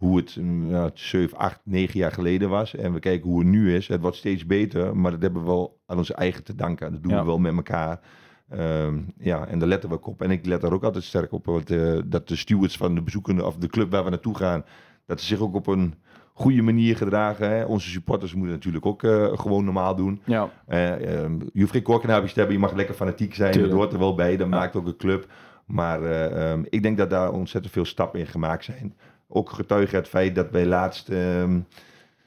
[0.00, 0.38] hoe het
[0.68, 4.00] ja, 7, 8, 9 jaar geleden was en we kijken hoe het nu is, het
[4.00, 6.92] wordt steeds beter, maar dat hebben we wel aan onze eigen te danken.
[6.92, 7.20] Dat doen Ja.
[7.20, 8.00] we wel met elkaar.
[8.48, 10.22] Ehm, ja, en daar letten we ook op.
[10.22, 11.44] En ik let daar ook altijd sterk op.
[11.46, 14.64] Want, eh, dat de stewards van de bezoekende of de club waar we naartoe gaan,
[15.06, 15.94] dat ze zich ook op een
[16.32, 17.50] goede manier gedragen.
[17.50, 17.64] Hè.
[17.64, 20.20] Onze supporters moeten natuurlijk ook eh, gewoon normaal doen.
[20.24, 23.52] Ja, ehm, je hoeft geen korkenhaapjes te hebben, je mag lekker fanatiek zijn.
[23.52, 23.72] Tuurlijk.
[23.72, 24.56] Dat hoort er wel bij, dat Ja.
[24.56, 25.26] maakt ook een club.
[25.66, 28.94] Maar eh, ehm, ik denk dat daar ontzettend veel stappen in gemaakt zijn.
[29.32, 31.58] Ook getuige het feit dat wij laatst, ehm,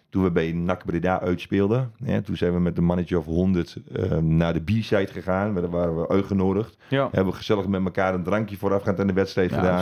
[0.09, 3.77] toen we bij NAC Breda uitspeelden, hè, toen zijn we met een mannetje of 100
[3.93, 5.53] ehm, naar de B-side gegaan.
[5.53, 6.77] Daar waren we uitgenodigd.
[6.89, 7.09] ja.
[7.11, 9.79] Hebben we gezellig met elkaar een drankje voorafgaand aan de wedstrijd Ja, gedaan.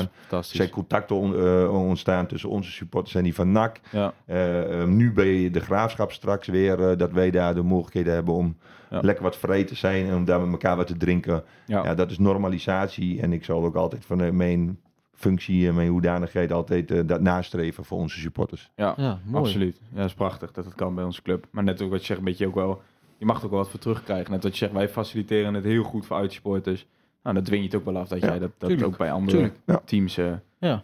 [0.51, 3.79] Er zijn contacten on- eh, ontstaan tussen onze supporters en die van NAC.
[3.91, 8.57] Ja, eh, nu bij de graafschap straks weer dat wij daar de mogelijkheden hebben om
[8.89, 11.43] lekker wat vrij te zijn en om daar met elkaar wat te drinken.
[11.65, 11.95] ja.
[11.95, 14.79] Dat is normalisatie en ik zal ook altijd van mijn
[15.21, 18.71] functie en mijn hoedanigheid altijd eh, dat nastreven voor onze supporters.
[18.75, 18.93] ja.
[18.97, 19.43] Ja, mooi.
[19.45, 19.79] Absoluut.
[19.91, 21.45] Ja, dat is prachtig dat het kan bij onze club.
[21.51, 22.81] Maar net ook wat je zegt, een beetje ook wel...
[23.17, 24.31] Je mag er ook wel wat voor terugkrijgen.
[24.31, 26.85] Net wat je zegt, wij faciliteren het heel goed voor uitsporters.
[27.23, 29.11] Nou, dan dwing je het ook wel af dat Ja, jij dat, dat ook bij
[29.11, 29.55] andere Tuurlijk.
[29.65, 29.81] Ja.
[29.85, 30.17] teams...
[30.17, 30.83] eh Ja.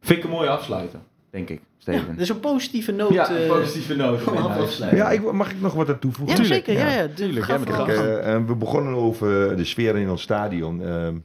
[0.00, 2.16] Vind ik een mooie afsluiten, denk ik, Steven.
[2.16, 3.12] Dus een positieve noot.
[3.12, 4.26] Ja, eh, een positieve noot.
[4.36, 4.98] afsluiten.
[4.98, 6.36] Ja, ik, mag ik nog wat aan toevoegen?
[6.36, 6.82] Ja, Tuurlijk, zeker.
[6.82, 7.00] Ja, ja.
[7.02, 7.08] ja.
[7.14, 7.48] Tuurlijk.
[7.48, 10.82] Eh, eh, we begonnen over de sfeer in ons stadion.
[10.82, 11.16] Ehm,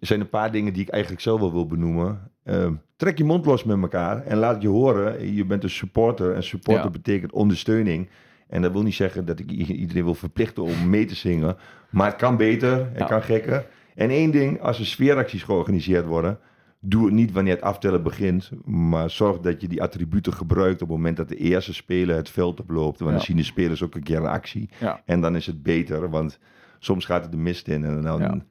[0.00, 2.30] zijn een paar dingen die ik eigenlijk zelf wel wil benoemen.
[2.44, 5.34] Ehm, trek je mond los met elkaar en laat je horen.
[5.34, 6.90] Je bent een supporter en supporter Ja.
[6.90, 8.08] betekent ondersteuning.
[8.48, 11.56] En dat wil niet zeggen dat ik iedereen wil verplichten om mee te zingen.
[11.90, 13.06] Maar het kan beter, het Ja.
[13.06, 13.66] kan gekker.
[13.94, 16.38] En één ding, als er sfeeracties georganiseerd worden...
[16.86, 20.88] Doe het niet wanneer het aftellen begint, maar zorg dat je die attributen gebruikt op
[20.88, 22.98] het moment dat de eerste speler het veld oploopt.
[22.98, 23.16] Want Ja.
[23.16, 24.68] dan zien de spelers ook een keer een actie.
[25.04, 26.38] En dan is het beter, want
[26.78, 27.84] soms gaat het de mist in.
[27.84, 28.42] En dan,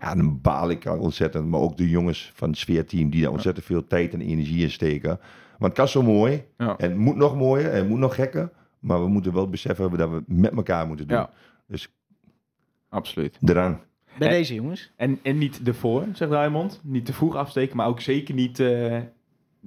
[0.00, 0.14] Ja.
[0.14, 1.46] dan baal ik ontzettend.
[1.48, 4.70] Maar ook de jongens van het sfeerteam die daar ontzettend veel tijd en energie in
[4.70, 5.08] steken.
[5.58, 6.44] Want het kan zo mooi.
[6.58, 6.76] Ja.
[6.76, 8.50] En het moet nog mooier en het moet nog gekker.
[8.78, 11.16] Maar we moeten wel beseffen hebben dat we het met elkaar moeten doen.
[11.16, 11.30] Ja.
[11.66, 11.88] Dus
[12.88, 13.38] Absoluut.
[13.44, 13.80] eraan.
[14.18, 14.92] Bij Eh, deze jongens.
[14.96, 16.80] En, en niet ervoor, zegt Raymond.
[16.84, 18.98] Niet te vroeg afsteken, maar ook zeker niet eh,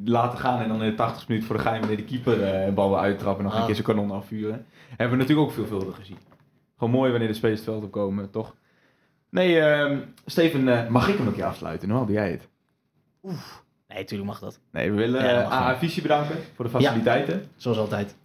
[0.03, 2.65] laten gaan en dan in de 80 minuten voor de geheim wanneer de keeper eh,
[2.65, 3.59] een bal wil uittrappen en nog Ah.
[3.59, 4.65] een keer zijn kanon afvuren.
[4.89, 6.17] Hebben we natuurlijk ook veelvuldig gezien.
[6.77, 8.55] Gewoon mooi wanneer de spelers het veld opkomen, toch?
[9.33, 11.87] Nee, ehm, Steven, eh, mag ik hem een keer afsluiten?
[11.87, 12.47] Normaal doe jij het.
[13.87, 14.59] Nee, natuurlijk mag dat.
[14.71, 15.77] Nee, we willen Ja, AA.
[15.77, 17.47] Visie bedanken voor de faciliteiten.
[17.55, 18.15] Zoals altijd.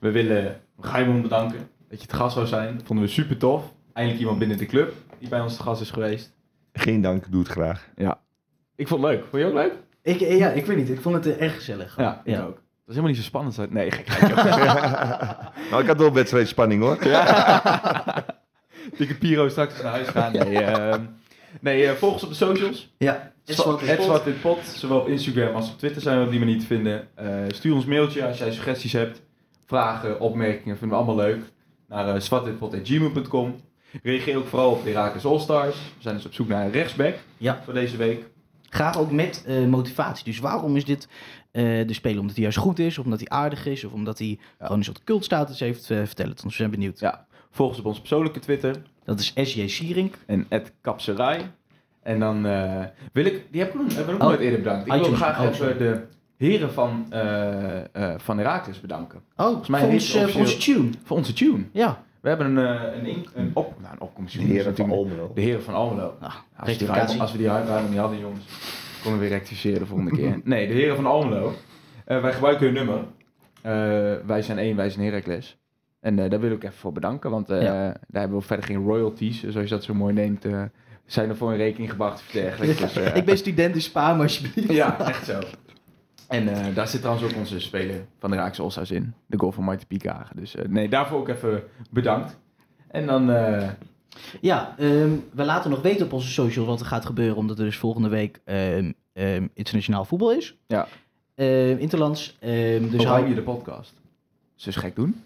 [0.00, 2.80] We willen Gaimon bedanken dat je het gast zou zijn.
[2.84, 3.72] Vonden we super tof.
[3.92, 6.32] eindelijk iemand binnen de club die bij ons te gast is geweest.
[6.72, 7.88] Geen dank, doe het graag.
[7.96, 8.20] Ja.
[8.76, 9.24] Ik vond het leuk.
[9.30, 9.72] Vond je ook leuk?
[10.02, 10.88] Ik, eh, ja, ik weet niet.
[10.90, 11.96] Ik vond het eh, erg gezellig.
[11.96, 12.40] Ja, ik Ja.
[12.42, 12.54] ook.
[12.54, 13.70] Dat is helemaal niet zo spannend.
[13.72, 14.06] Nee, gek.
[15.70, 16.96] Nou, ik had wel wedstrijdspanning hoor.
[18.96, 20.32] Dikke Piro straks naar huis gaan.
[20.32, 21.02] Nee, ehm,
[21.60, 22.92] nee eh, volg ons op de socials.
[22.98, 23.32] Ja.
[23.44, 24.64] Zwart Zwart- in Pot.
[24.64, 27.08] Zowel op Instagram als op Twitter zijn we op die manier te vinden.
[27.14, 29.22] Eh, stuur ons mailtje als jij suggesties hebt.
[29.66, 31.42] Vragen, opmerkingen, vinden we allemaal leuk.
[31.88, 32.20] Naar uh,
[34.02, 35.74] Reageer ook vooral op de All-Stars.
[35.76, 37.60] We zijn dus op zoek naar een rechtsback Ja.
[37.64, 38.24] voor deze week.
[38.68, 40.24] Graag ook met motivatie.
[40.24, 41.08] Dus waarom is dit
[41.52, 42.20] de speler?
[42.20, 44.84] Omdat hij juist goed is, of omdat hij aardig is, of omdat hij gewoon een
[44.84, 45.90] soort cultstatus heeft?
[45.90, 46.98] eh vertel het ons, we zijn benieuwd.
[47.00, 47.26] Ja.
[47.56, 48.76] Volg ons op onze persoonlijke Twitter.
[49.04, 50.14] Dat is SJ Sierink.
[50.26, 50.46] En
[50.80, 51.40] Kapserij.
[52.02, 54.58] En dan eh, wil ik, die heb ik nog, hebben we ook Oh, nooit eerder
[54.58, 54.86] bedankt.
[54.86, 55.18] Ik wil iTunes.
[55.20, 55.78] graag Oh, even sorry.
[55.78, 56.00] de
[56.36, 59.20] heren van, eh eh van Herakles bedanken.
[59.36, 60.90] Oh, mij voor, ons, voor onze tune.
[61.04, 61.64] Voor onze tune.
[61.72, 62.04] Ja.
[62.20, 64.36] We hebben een, een, in- een, op, nou, een opkomst.
[64.38, 65.30] De heren van Almelo.
[65.34, 66.14] De heren van Almelo.
[66.20, 67.06] Ah, Als, we die rectificatie.
[67.08, 68.44] ruim- als we die ruim niet hadden, jongens,
[69.02, 70.40] konden we weer rectificeren de volgende keer.
[70.44, 71.52] Nee, de heren van Almelo.
[72.04, 72.98] Eh, wij gebruiken hun nummer.
[73.62, 75.58] Eh, wij zijn één, wij zijn Heracles.
[76.06, 78.84] En eh, daar wil ik even voor bedanken, want eh, daar hebben we verder geen
[78.84, 80.62] royalties, zoals je dat zo mooi neemt, eh,
[81.06, 82.78] zijn er voor een rekening gebracht of dergelijks.
[82.94, 84.72] Dus, ik ben student, dus spaar me alsjeblieft.
[84.72, 85.38] ja, echt zo.
[86.28, 89.14] En daar zit trouwens ook onze speler van de Raakse Allstars in.
[89.26, 90.36] De goal van Mighty Piekhagen.
[90.36, 92.36] Dus nee, daarvoor ook even bedankt.
[92.88, 93.26] En dan...
[94.40, 97.64] Ja, ehm, we laten nog weten op onze socials wat er gaat gebeuren, omdat er
[97.64, 100.56] dus volgende week ehm, ehm, internationaal voetbal is.
[100.66, 100.86] Ja.
[101.78, 102.36] Interlands.
[102.40, 103.94] dus dus hou je de podcast.
[104.56, 105.24] Dus gek doen.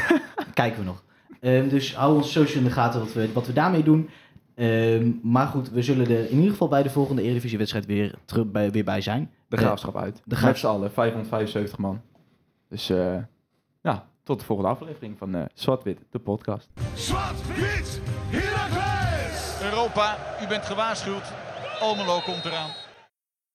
[0.54, 1.02] kijken we nog.
[1.40, 4.08] Ehm, dus hou onze socials in de gaten wat we, wat we daarmee doen.
[4.54, 8.46] Ehm, maar goed, we zullen er in ieder geval bij de volgende Eredivisie-wedstrijd weer, terug
[8.50, 9.30] bij, weer bij zijn.
[9.48, 10.22] De Eh, graafschap uit.
[10.24, 12.00] de Graaf- Met z'n allen, 575 man.
[12.68, 13.16] Dus eh,
[13.82, 16.68] ja, tot de volgende aflevering van eh Zwart-Wit, de podcast.
[16.94, 19.58] Zwart-wit, Heracles!
[19.62, 21.32] Europa, u bent gewaarschuwd.
[21.80, 22.70] Almelo komt eraan.